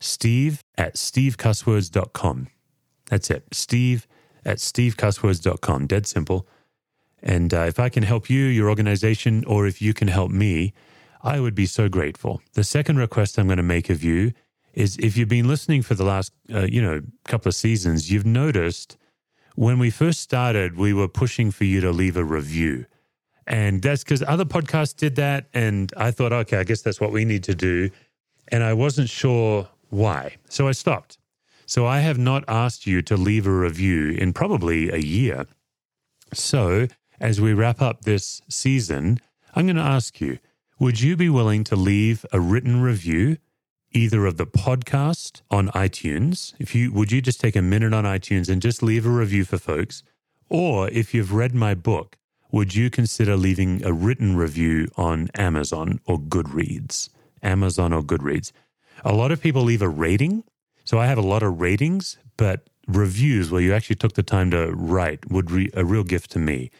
steve 0.00 0.62
at 0.76 0.94
stevecusswords.com. 0.94 2.48
That's 3.06 3.30
it. 3.30 3.44
Steve 3.52 4.06
at 4.44 4.58
stevecusswords.com. 4.58 5.86
Dead 5.86 6.06
simple. 6.06 6.46
And 7.22 7.54
uh, 7.54 7.62
if 7.62 7.80
I 7.80 7.88
can 7.88 8.02
help 8.02 8.28
you, 8.28 8.44
your 8.44 8.68
organization, 8.68 9.44
or 9.46 9.66
if 9.66 9.80
you 9.80 9.94
can 9.94 10.08
help 10.08 10.30
me, 10.30 10.74
I 11.22 11.40
would 11.40 11.54
be 11.54 11.64
so 11.64 11.88
grateful. 11.88 12.42
The 12.52 12.64
second 12.64 12.98
request 12.98 13.38
I'm 13.38 13.46
going 13.46 13.56
to 13.56 13.62
make 13.62 13.88
of 13.88 14.04
you 14.04 14.32
is 14.74 14.96
if 14.98 15.16
you've 15.16 15.28
been 15.28 15.48
listening 15.48 15.82
for 15.82 15.94
the 15.94 16.04
last, 16.04 16.32
uh, 16.52 16.60
you 16.60 16.82
know, 16.82 17.00
couple 17.24 17.48
of 17.48 17.54
seasons, 17.54 18.10
you've 18.10 18.26
noticed 18.26 18.96
when 19.54 19.78
we 19.78 19.90
first 19.90 20.20
started, 20.20 20.76
we 20.76 20.92
were 20.92 21.08
pushing 21.08 21.50
for 21.50 21.64
you 21.64 21.80
to 21.80 21.90
leave 21.92 22.16
a 22.16 22.24
review. 22.24 22.86
And 23.46 23.82
that's 23.82 24.02
because 24.02 24.22
other 24.26 24.44
podcasts 24.44 24.96
did 24.96 25.16
that. 25.16 25.46
And 25.54 25.92
I 25.96 26.10
thought, 26.10 26.32
okay, 26.32 26.58
I 26.58 26.64
guess 26.64 26.82
that's 26.82 27.00
what 27.00 27.12
we 27.12 27.24
need 27.24 27.44
to 27.44 27.54
do. 27.54 27.90
And 28.48 28.64
I 28.64 28.72
wasn't 28.72 29.08
sure 29.08 29.68
why. 29.90 30.36
So 30.48 30.66
I 30.66 30.72
stopped. 30.72 31.18
So 31.66 31.86
I 31.86 32.00
have 32.00 32.18
not 32.18 32.44
asked 32.48 32.86
you 32.86 33.00
to 33.02 33.16
leave 33.16 33.46
a 33.46 33.52
review 33.52 34.10
in 34.10 34.32
probably 34.32 34.90
a 34.90 34.98
year. 34.98 35.46
So 36.32 36.88
as 37.20 37.40
we 37.40 37.54
wrap 37.54 37.80
up 37.80 38.02
this 38.02 38.42
season, 38.48 39.20
I'm 39.54 39.66
going 39.66 39.76
to 39.76 39.82
ask 39.82 40.20
you 40.20 40.38
would 40.80 41.00
you 41.00 41.16
be 41.16 41.28
willing 41.28 41.62
to 41.64 41.76
leave 41.76 42.26
a 42.32 42.40
written 42.40 42.82
review 42.82 43.38
either 43.94 44.26
of 44.26 44.36
the 44.36 44.46
podcast 44.46 45.40
on 45.50 45.68
iTunes. 45.68 46.52
If 46.58 46.74
you 46.74 46.92
would 46.92 47.12
you 47.12 47.22
just 47.22 47.40
take 47.40 47.56
a 47.56 47.62
minute 47.62 47.94
on 47.94 48.04
iTunes 48.04 48.48
and 48.48 48.60
just 48.60 48.82
leave 48.82 49.06
a 49.06 49.10
review 49.10 49.44
for 49.44 49.56
folks, 49.56 50.02
or 50.48 50.88
if 50.90 51.14
you've 51.14 51.32
read 51.32 51.54
my 51.54 51.74
book, 51.74 52.16
would 52.50 52.74
you 52.74 52.90
consider 52.90 53.36
leaving 53.36 53.84
a 53.84 53.92
written 53.92 54.36
review 54.36 54.88
on 54.96 55.28
Amazon 55.34 56.00
or 56.06 56.18
Goodreads? 56.18 57.08
Amazon 57.42 57.92
or 57.92 58.02
Goodreads. 58.02 58.52
A 59.04 59.12
lot 59.12 59.32
of 59.32 59.40
people 59.40 59.62
leave 59.62 59.82
a 59.82 59.88
rating. 59.88 60.44
So 60.84 60.98
I 60.98 61.06
have 61.06 61.18
a 61.18 61.22
lot 61.22 61.42
of 61.42 61.60
ratings, 61.60 62.18
but 62.36 62.68
reviews 62.86 63.50
where 63.50 63.62
you 63.62 63.72
actually 63.72 63.96
took 63.96 64.14
the 64.14 64.22
time 64.22 64.50
to 64.50 64.70
write 64.72 65.30
would 65.30 65.46
be 65.46 65.70
a 65.74 65.84
real 65.84 66.04
gift 66.04 66.30
to 66.32 66.38
me. 66.38 66.70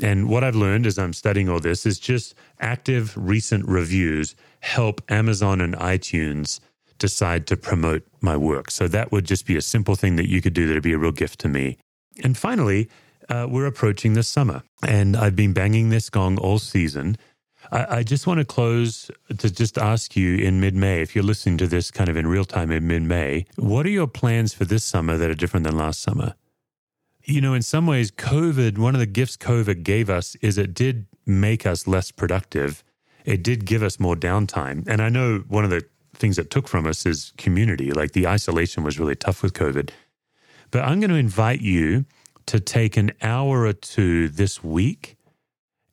And 0.00 0.28
what 0.28 0.44
I've 0.44 0.54
learned 0.54 0.86
as 0.86 0.98
I'm 0.98 1.12
studying 1.12 1.48
all 1.48 1.60
this 1.60 1.84
is 1.84 1.98
just 1.98 2.34
active 2.60 3.16
recent 3.16 3.66
reviews 3.66 4.34
help 4.60 5.00
Amazon 5.10 5.60
and 5.60 5.74
iTunes 5.76 6.60
decide 6.98 7.46
to 7.46 7.56
promote 7.56 8.04
my 8.20 8.36
work. 8.36 8.70
So 8.70 8.88
that 8.88 9.12
would 9.12 9.24
just 9.24 9.46
be 9.46 9.56
a 9.56 9.62
simple 9.62 9.94
thing 9.94 10.16
that 10.16 10.28
you 10.28 10.42
could 10.42 10.54
do 10.54 10.66
that 10.66 10.74
would 10.74 10.82
be 10.82 10.92
a 10.92 10.98
real 10.98 11.12
gift 11.12 11.40
to 11.40 11.48
me. 11.48 11.78
And 12.22 12.36
finally, 12.36 12.88
uh, 13.28 13.46
we're 13.48 13.66
approaching 13.66 14.14
the 14.14 14.22
summer, 14.22 14.62
and 14.86 15.16
I've 15.16 15.36
been 15.36 15.52
banging 15.52 15.90
this 15.90 16.10
gong 16.10 16.38
all 16.38 16.58
season. 16.58 17.16
I, 17.70 17.98
I 17.98 18.02
just 18.02 18.26
want 18.26 18.38
to 18.38 18.44
close 18.44 19.10
to 19.36 19.50
just 19.50 19.78
ask 19.78 20.16
you 20.16 20.36
in 20.36 20.60
mid 20.60 20.74
May, 20.74 21.02
if 21.02 21.14
you're 21.14 21.24
listening 21.24 21.58
to 21.58 21.66
this 21.66 21.90
kind 21.90 22.08
of 22.08 22.16
in 22.16 22.26
real 22.26 22.44
time 22.44 22.70
in 22.72 22.86
mid 22.86 23.02
May, 23.02 23.44
what 23.56 23.86
are 23.86 23.90
your 23.90 24.06
plans 24.06 24.54
for 24.54 24.64
this 24.64 24.84
summer 24.84 25.16
that 25.16 25.30
are 25.30 25.34
different 25.34 25.64
than 25.64 25.76
last 25.76 26.00
summer? 26.00 26.34
You 27.28 27.40
know, 27.42 27.54
in 27.54 27.62
some 27.62 27.86
ways, 27.86 28.10
COVID, 28.10 28.78
one 28.78 28.94
of 28.94 29.00
the 29.00 29.06
gifts 29.06 29.36
COVID 29.36 29.82
gave 29.82 30.08
us 30.08 30.34
is 30.36 30.56
it 30.58 30.72
did 30.72 31.06
make 31.26 31.66
us 31.66 31.86
less 31.86 32.10
productive 32.10 32.82
it 33.28 33.42
did 33.42 33.66
give 33.66 33.82
us 33.82 34.00
more 34.00 34.16
downtime. 34.16 34.88
And 34.88 35.02
I 35.02 35.10
know 35.10 35.44
one 35.48 35.62
of 35.62 35.68
the 35.68 35.84
things 36.14 36.38
it 36.38 36.50
took 36.50 36.66
from 36.66 36.86
us 36.86 37.04
is 37.04 37.34
community. 37.36 37.92
Like 37.92 38.12
the 38.12 38.26
isolation 38.26 38.84
was 38.84 38.98
really 38.98 39.16
tough 39.16 39.42
with 39.42 39.52
COVID. 39.52 39.90
But 40.70 40.86
I'm 40.86 40.98
going 40.98 41.10
to 41.10 41.16
invite 41.16 41.60
you 41.60 42.06
to 42.46 42.58
take 42.58 42.96
an 42.96 43.12
hour 43.20 43.64
or 43.64 43.74
two 43.74 44.28
this 44.28 44.64
week 44.64 45.18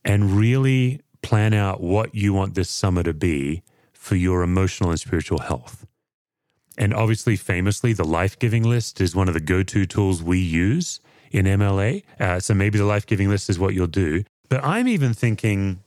and 0.05 0.31
really 0.31 1.01
plan 1.21 1.53
out 1.53 1.81
what 1.81 2.15
you 2.15 2.31
want 2.31 2.53
this 2.53 2.69
summer 2.69 3.03
to 3.03 3.13
be 3.13 3.63
for 3.91 4.15
your 4.15 4.41
emotional 4.41 4.91
and 4.91 4.99
spiritual 4.99 5.39
health. 5.39 5.85
And 6.77 6.93
obviously, 6.93 7.35
famously, 7.35 7.91
the 7.91 8.05
life 8.05 8.39
giving 8.39 8.63
list 8.63 9.01
is 9.01 9.13
one 9.13 9.27
of 9.27 9.33
the 9.33 9.41
go 9.41 9.61
to 9.61 9.85
tools 9.85 10.23
we 10.23 10.39
use 10.39 11.01
in 11.35 11.45
MLA. 11.45 12.03
Uh, 12.19 12.39
so 12.39 12.53
maybe 12.53 12.77
the 12.77 12.85
life 12.85 13.05
giving 13.05 13.29
list 13.29 13.49
is 13.49 13.59
what 13.59 13.73
you'll 13.73 13.87
do. 13.87 14.23
But 14.49 14.63
I'm 14.63 14.87
even 14.87 15.13
thinking 15.13 15.79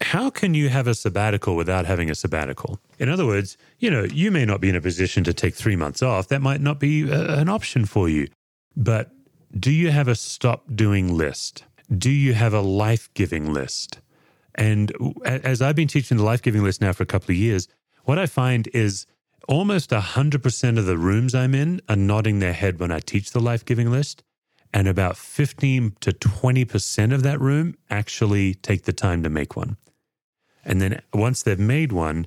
how 0.00 0.28
can 0.28 0.52
you 0.54 0.68
have 0.68 0.86
a 0.86 0.94
sabbatical 0.94 1.56
without 1.56 1.86
having 1.86 2.10
a 2.10 2.14
sabbatical? 2.14 2.78
In 2.98 3.08
other 3.08 3.24
words, 3.24 3.56
you 3.78 3.90
know, 3.90 4.04
you 4.04 4.30
may 4.30 4.44
not 4.44 4.60
be 4.60 4.68
in 4.68 4.76
a 4.76 4.80
position 4.80 5.24
to 5.24 5.32
take 5.32 5.54
three 5.54 5.76
months 5.76 6.02
off. 6.02 6.28
That 6.28 6.42
might 6.42 6.60
not 6.60 6.78
be 6.78 7.10
a, 7.10 7.14
uh, 7.14 7.40
an 7.40 7.48
option 7.48 7.86
for 7.86 8.08
you. 8.08 8.28
But 8.76 9.10
do 9.58 9.72
you 9.72 9.90
have 9.90 10.08
a 10.08 10.14
stop 10.14 10.64
doing 10.74 11.16
list? 11.16 11.64
Do 11.96 12.10
you 12.10 12.34
have 12.34 12.52
a 12.52 12.60
life 12.60 13.08
giving 13.14 13.54
list? 13.54 14.00
And 14.54 14.92
as 15.24 15.62
I've 15.62 15.76
been 15.76 15.88
teaching 15.88 16.16
the 16.16 16.24
life 16.24 16.42
giving 16.42 16.62
list 16.62 16.80
now 16.80 16.92
for 16.92 17.02
a 17.02 17.06
couple 17.06 17.30
of 17.30 17.36
years, 17.36 17.68
what 18.04 18.18
I 18.18 18.26
find 18.26 18.68
is 18.74 19.06
almost 19.48 19.90
100% 19.90 20.78
of 20.78 20.86
the 20.86 20.98
rooms 20.98 21.34
I'm 21.34 21.54
in 21.54 21.80
are 21.88 21.96
nodding 21.96 22.40
their 22.40 22.52
head 22.52 22.80
when 22.80 22.90
I 22.90 23.00
teach 23.00 23.30
the 23.30 23.40
life 23.40 23.64
giving 23.64 23.90
list 23.90 24.22
and 24.76 24.86
about 24.86 25.16
15 25.16 25.96
to 26.00 26.12
20% 26.12 27.14
of 27.14 27.22
that 27.22 27.40
room 27.40 27.74
actually 27.88 28.52
take 28.52 28.82
the 28.82 28.92
time 28.92 29.22
to 29.22 29.30
make 29.30 29.56
one. 29.56 29.78
And 30.66 30.82
then 30.82 31.00
once 31.14 31.42
they've 31.42 31.58
made 31.58 31.92
one, 31.92 32.26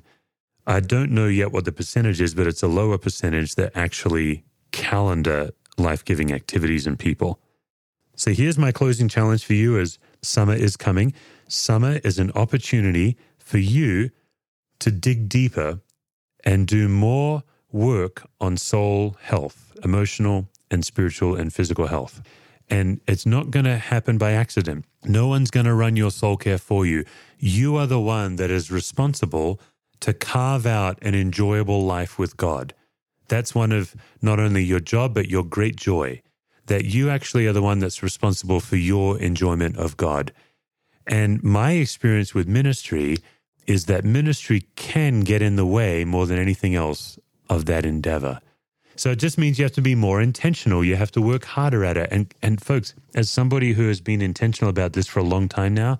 I 0.66 0.80
don't 0.80 1.12
know 1.12 1.28
yet 1.28 1.52
what 1.52 1.64
the 1.64 1.70
percentage 1.70 2.20
is, 2.20 2.34
but 2.34 2.48
it's 2.48 2.64
a 2.64 2.66
lower 2.66 2.98
percentage 2.98 3.54
that 3.54 3.76
actually 3.76 4.42
calendar 4.72 5.50
life 5.78 6.04
giving 6.04 6.32
activities 6.32 6.88
and 6.88 6.98
people. 6.98 7.38
So 8.16 8.32
here's 8.32 8.58
my 8.58 8.72
closing 8.72 9.06
challenge 9.06 9.44
for 9.44 9.54
you 9.54 9.78
as 9.78 10.00
summer 10.20 10.54
is 10.54 10.76
coming. 10.76 11.12
Summer 11.46 12.00
is 12.02 12.18
an 12.18 12.32
opportunity 12.32 13.16
for 13.38 13.58
you 13.58 14.10
to 14.80 14.90
dig 14.90 15.28
deeper 15.28 15.82
and 16.42 16.66
do 16.66 16.88
more 16.88 17.44
work 17.70 18.28
on 18.40 18.56
soul 18.56 19.16
health, 19.20 19.72
emotional 19.84 20.48
and 20.70 20.84
spiritual 20.84 21.34
and 21.34 21.52
physical 21.52 21.86
health. 21.86 22.22
And 22.68 23.00
it's 23.06 23.26
not 23.26 23.50
going 23.50 23.64
to 23.64 23.78
happen 23.78 24.16
by 24.16 24.32
accident. 24.32 24.84
No 25.04 25.26
one's 25.26 25.50
going 25.50 25.66
to 25.66 25.74
run 25.74 25.96
your 25.96 26.10
soul 26.10 26.36
care 26.36 26.58
for 26.58 26.86
you. 26.86 27.04
You 27.38 27.76
are 27.76 27.86
the 27.86 28.00
one 28.00 28.36
that 28.36 28.50
is 28.50 28.70
responsible 28.70 29.60
to 30.00 30.12
carve 30.14 30.66
out 30.66 30.98
an 31.02 31.14
enjoyable 31.14 31.84
life 31.84 32.18
with 32.18 32.36
God. 32.36 32.74
That's 33.28 33.54
one 33.54 33.72
of 33.72 33.94
not 34.22 34.38
only 34.38 34.62
your 34.62 34.80
job, 34.80 35.14
but 35.14 35.28
your 35.28 35.44
great 35.44 35.76
joy 35.76 36.22
that 36.70 36.84
you 36.84 37.10
actually 37.10 37.48
are 37.48 37.52
the 37.52 37.60
one 37.60 37.80
that's 37.80 38.00
responsible 38.00 38.60
for 38.60 38.76
your 38.76 39.18
enjoyment 39.18 39.76
of 39.76 39.96
God. 39.96 40.32
And 41.04 41.42
my 41.42 41.72
experience 41.72 42.32
with 42.32 42.46
ministry 42.46 43.16
is 43.66 43.86
that 43.86 44.04
ministry 44.04 44.68
can 44.76 45.20
get 45.20 45.42
in 45.42 45.56
the 45.56 45.66
way 45.66 46.04
more 46.04 46.26
than 46.26 46.38
anything 46.38 46.76
else 46.76 47.18
of 47.48 47.66
that 47.66 47.84
endeavor. 47.84 48.40
So 49.00 49.12
it 49.12 49.18
just 49.18 49.38
means 49.38 49.58
you 49.58 49.64
have 49.64 49.72
to 49.72 49.80
be 49.80 49.94
more 49.94 50.20
intentional. 50.20 50.84
You 50.84 50.94
have 50.96 51.10
to 51.12 51.22
work 51.22 51.46
harder 51.46 51.86
at 51.86 51.96
it. 51.96 52.12
And 52.12 52.34
and 52.42 52.60
folks, 52.60 52.92
as 53.14 53.30
somebody 53.30 53.72
who 53.72 53.88
has 53.88 53.98
been 53.98 54.20
intentional 54.20 54.68
about 54.68 54.92
this 54.92 55.06
for 55.06 55.20
a 55.20 55.22
long 55.22 55.48
time 55.48 55.72
now, 55.72 55.96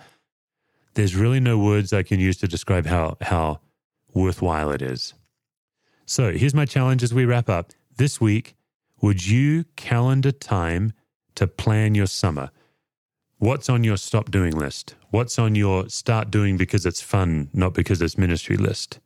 there's 0.92 1.16
really 1.16 1.40
no 1.40 1.56
words 1.56 1.94
I 1.94 2.02
can 2.02 2.20
use 2.20 2.36
to 2.40 2.46
describe 2.46 2.84
how 2.84 3.16
how 3.22 3.60
worthwhile 4.12 4.70
it 4.70 4.82
is. 4.82 5.14
So 6.04 6.32
here's 6.32 6.52
my 6.52 6.66
challenge 6.66 7.02
as 7.02 7.14
we 7.14 7.24
wrap 7.24 7.48
up. 7.48 7.72
This 7.96 8.20
week, 8.20 8.54
would 9.00 9.26
you 9.26 9.64
calendar 9.76 10.30
time 10.30 10.92
to 11.36 11.46
plan 11.46 11.94
your 11.94 12.06
summer? 12.06 12.50
What's 13.38 13.70
on 13.70 13.82
your 13.82 13.96
stop 13.96 14.30
doing 14.30 14.52
list? 14.54 14.94
What's 15.08 15.38
on 15.38 15.54
your 15.54 15.88
start 15.88 16.30
doing 16.30 16.58
because 16.58 16.84
it's 16.84 17.00
fun, 17.00 17.48
not 17.54 17.72
because 17.72 18.02
it's 18.02 18.18
ministry 18.18 18.58
list? 18.58 19.00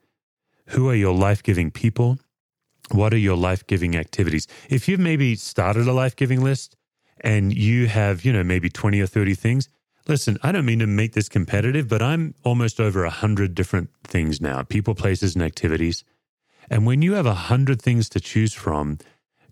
Who 0.71 0.89
are 0.89 0.97
your 0.97 1.15
life 1.15 1.45
giving 1.45 1.71
people? 1.71 2.19
What 2.91 3.15
are 3.15 3.19
your 3.19 3.37
life 3.37 3.67
giving 3.67 3.97
activities? 3.97 4.47
If 4.69 4.89
you've 4.89 5.01
maybe 5.01 5.37
started 5.37 5.87
a 5.89 5.93
life 5.93 6.17
giving 6.17 6.43
list 6.43 6.77
and 7.21 7.53
you 7.55 7.87
have, 7.87 8.25
you 8.25 8.33
know, 8.33 8.45
maybe 8.45 8.69
20 8.69 9.01
or 9.01 9.07
30 9.07 9.35
things, 9.35 9.69
listen, 10.07 10.39
I 10.43 10.53
don't 10.53 10.67
mean 10.67 10.81
to 10.81 10.87
make 10.87 11.13
this 11.13 11.29
competitive, 11.29 11.89
but 11.89 12.03
I'm 12.03 12.35
almost 12.45 12.81
over 12.81 13.03
a 13.03 13.09
100 13.09 13.55
different 13.55 13.91
things 14.05 14.41
now 14.41 14.63
people, 14.63 14.95
places, 14.95 15.35
and 15.35 15.43
activities. 15.43 16.05
And 16.71 16.87
when 16.87 17.03
you 17.03 17.15
have 17.15 17.27
a 17.27 17.31
100 17.31 17.81
things 17.81 18.09
to 18.11 18.21
choose 18.21 18.53
from, 18.53 18.99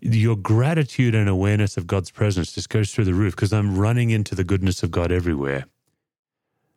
your 0.01 0.35
gratitude 0.35 1.15
and 1.15 1.29
awareness 1.29 1.77
of 1.77 1.87
God's 1.87 2.11
presence 2.11 2.51
just 2.51 2.69
goes 2.69 2.91
through 2.91 3.05
the 3.05 3.13
roof 3.13 3.35
because 3.35 3.53
I'm 3.53 3.77
running 3.77 4.09
into 4.09 4.35
the 4.35 4.43
goodness 4.43 4.83
of 4.83 4.91
God 4.91 5.11
everywhere. 5.11 5.65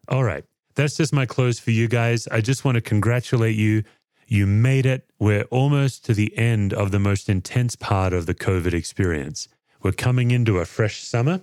All 0.08 0.22
right. 0.22 0.44
That's 0.76 0.96
just 0.96 1.12
my 1.12 1.26
close 1.26 1.58
for 1.58 1.70
you 1.70 1.88
guys. 1.88 2.28
I 2.28 2.40
just 2.40 2.64
want 2.64 2.76
to 2.76 2.80
congratulate 2.80 3.56
you. 3.56 3.82
You 4.26 4.46
made 4.46 4.86
it. 4.86 5.08
We're 5.18 5.44
almost 5.44 6.04
to 6.06 6.14
the 6.14 6.36
end 6.36 6.72
of 6.72 6.90
the 6.90 6.98
most 6.98 7.28
intense 7.28 7.76
part 7.76 8.12
of 8.12 8.26
the 8.26 8.34
COVID 8.34 8.72
experience. 8.72 9.48
We're 9.82 9.92
coming 9.92 10.30
into 10.30 10.58
a 10.58 10.64
fresh 10.64 11.02
summer 11.02 11.40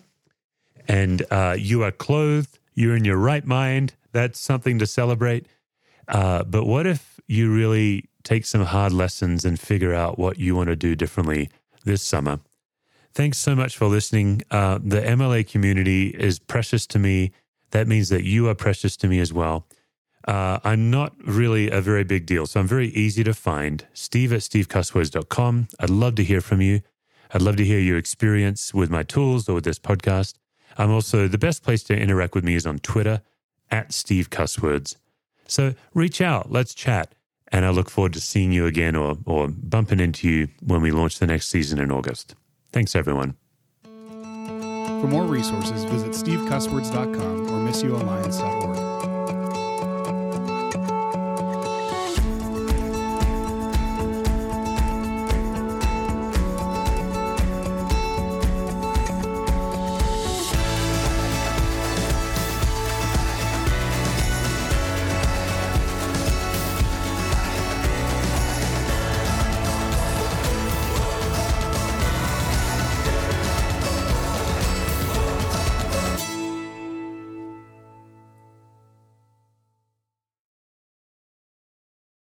and 0.88 1.26
uh, 1.32 1.56
you 1.58 1.84
are 1.84 1.92
clothed, 1.92 2.60
you're 2.74 2.96
in 2.96 3.06
your 3.06 3.18
right 3.18 3.46
mind. 3.46 3.94
That's 4.12 4.40
something 4.40 4.80
to 4.80 4.86
celebrate. 4.86 5.48
Uh, 6.08 6.44
but 6.44 6.66
what 6.66 6.86
if 6.86 7.20
you 7.28 7.54
really 7.54 8.10
take 8.24 8.46
some 8.46 8.66
hard 8.66 8.92
lessons 8.92 9.46
and 9.46 9.60
figure 9.60 9.94
out 9.94 10.20
what 10.20 10.40
you 10.40 10.56
want 10.56 10.68
to 10.68 10.76
do 10.76 10.96
differently 10.96 11.50
this 11.86 12.02
summer? 12.02 12.40
Thanks 13.14 13.38
so 13.38 13.56
much 13.56 13.78
for 13.78 13.86
listening. 13.86 14.42
Uh, 14.52 14.80
the 14.84 15.02
MLA 15.02 15.48
community 15.48 16.08
is 16.08 16.40
precious 16.40 16.86
to 16.88 17.00
me. 17.00 17.32
That 17.72 17.88
means 17.88 18.10
that 18.10 18.24
you 18.24 18.50
are 18.50 18.56
precious 18.56 18.98
to 18.98 19.08
me 19.08 19.20
as 19.20 19.32
well. 19.32 19.66
Uh, 20.26 20.60
I'm 20.64 20.90
not 20.90 21.14
really 21.26 21.70
a 21.70 21.82
very 21.82 22.04
big 22.04 22.26
deal, 22.26 22.46
so 22.46 22.60
I'm 22.60 22.68
very 22.68 22.88
easy 22.90 23.24
to 23.24 23.34
find. 23.34 23.86
Steve 23.94 24.32
at 24.32 24.40
stevecusswords.com. 24.40 25.68
I'd 25.80 25.90
love 25.90 26.16
to 26.16 26.24
hear 26.24 26.42
from 26.42 26.62
you. 26.62 26.82
I'd 27.34 27.42
love 27.42 27.58
to 27.58 27.66
hear 27.66 27.80
your 27.80 27.98
experience 27.98 28.74
with 28.74 28.90
my 28.90 29.04
tools 29.04 29.50
or 29.50 29.56
with 29.56 29.64
this 29.66 29.80
podcast. 29.80 30.36
I'm 30.78 30.92
also 30.92 31.28
the 31.28 31.38
best 31.38 31.64
place 31.64 31.84
to 31.84 31.98
interact 31.98 32.36
with 32.36 32.44
me 32.44 32.56
is 32.56 32.66
on 32.66 32.80
Twitter 32.80 33.22
at 33.70 33.92
Steve 33.92 34.30
Cusswords. 34.30 34.96
So 35.48 35.74
reach 35.94 36.22
out, 36.22 36.52
let's 36.52 36.74
chat. 36.74 37.16
And 37.52 37.66
I 37.66 37.70
look 37.70 37.90
forward 37.90 38.14
to 38.14 38.22
seeing 38.22 38.52
you 38.52 38.66
again 38.66 38.96
or, 38.96 39.18
or 39.26 39.48
bumping 39.48 40.00
into 40.00 40.28
you 40.28 40.48
when 40.62 40.82
we 40.82 40.92
launch 40.92 41.20
the 41.20 41.28
next 41.28 41.50
season 41.50 41.80
in 41.80 41.92
August. 41.92 42.36
Thanks, 42.72 42.96
everyone. 42.96 43.36
For 43.84 45.08
more 45.08 45.26
resources, 45.26 45.84
visit 45.84 46.12
stevecusswords.com 46.12 47.48
or 47.52 47.70
missioalliance.org. 47.70 48.93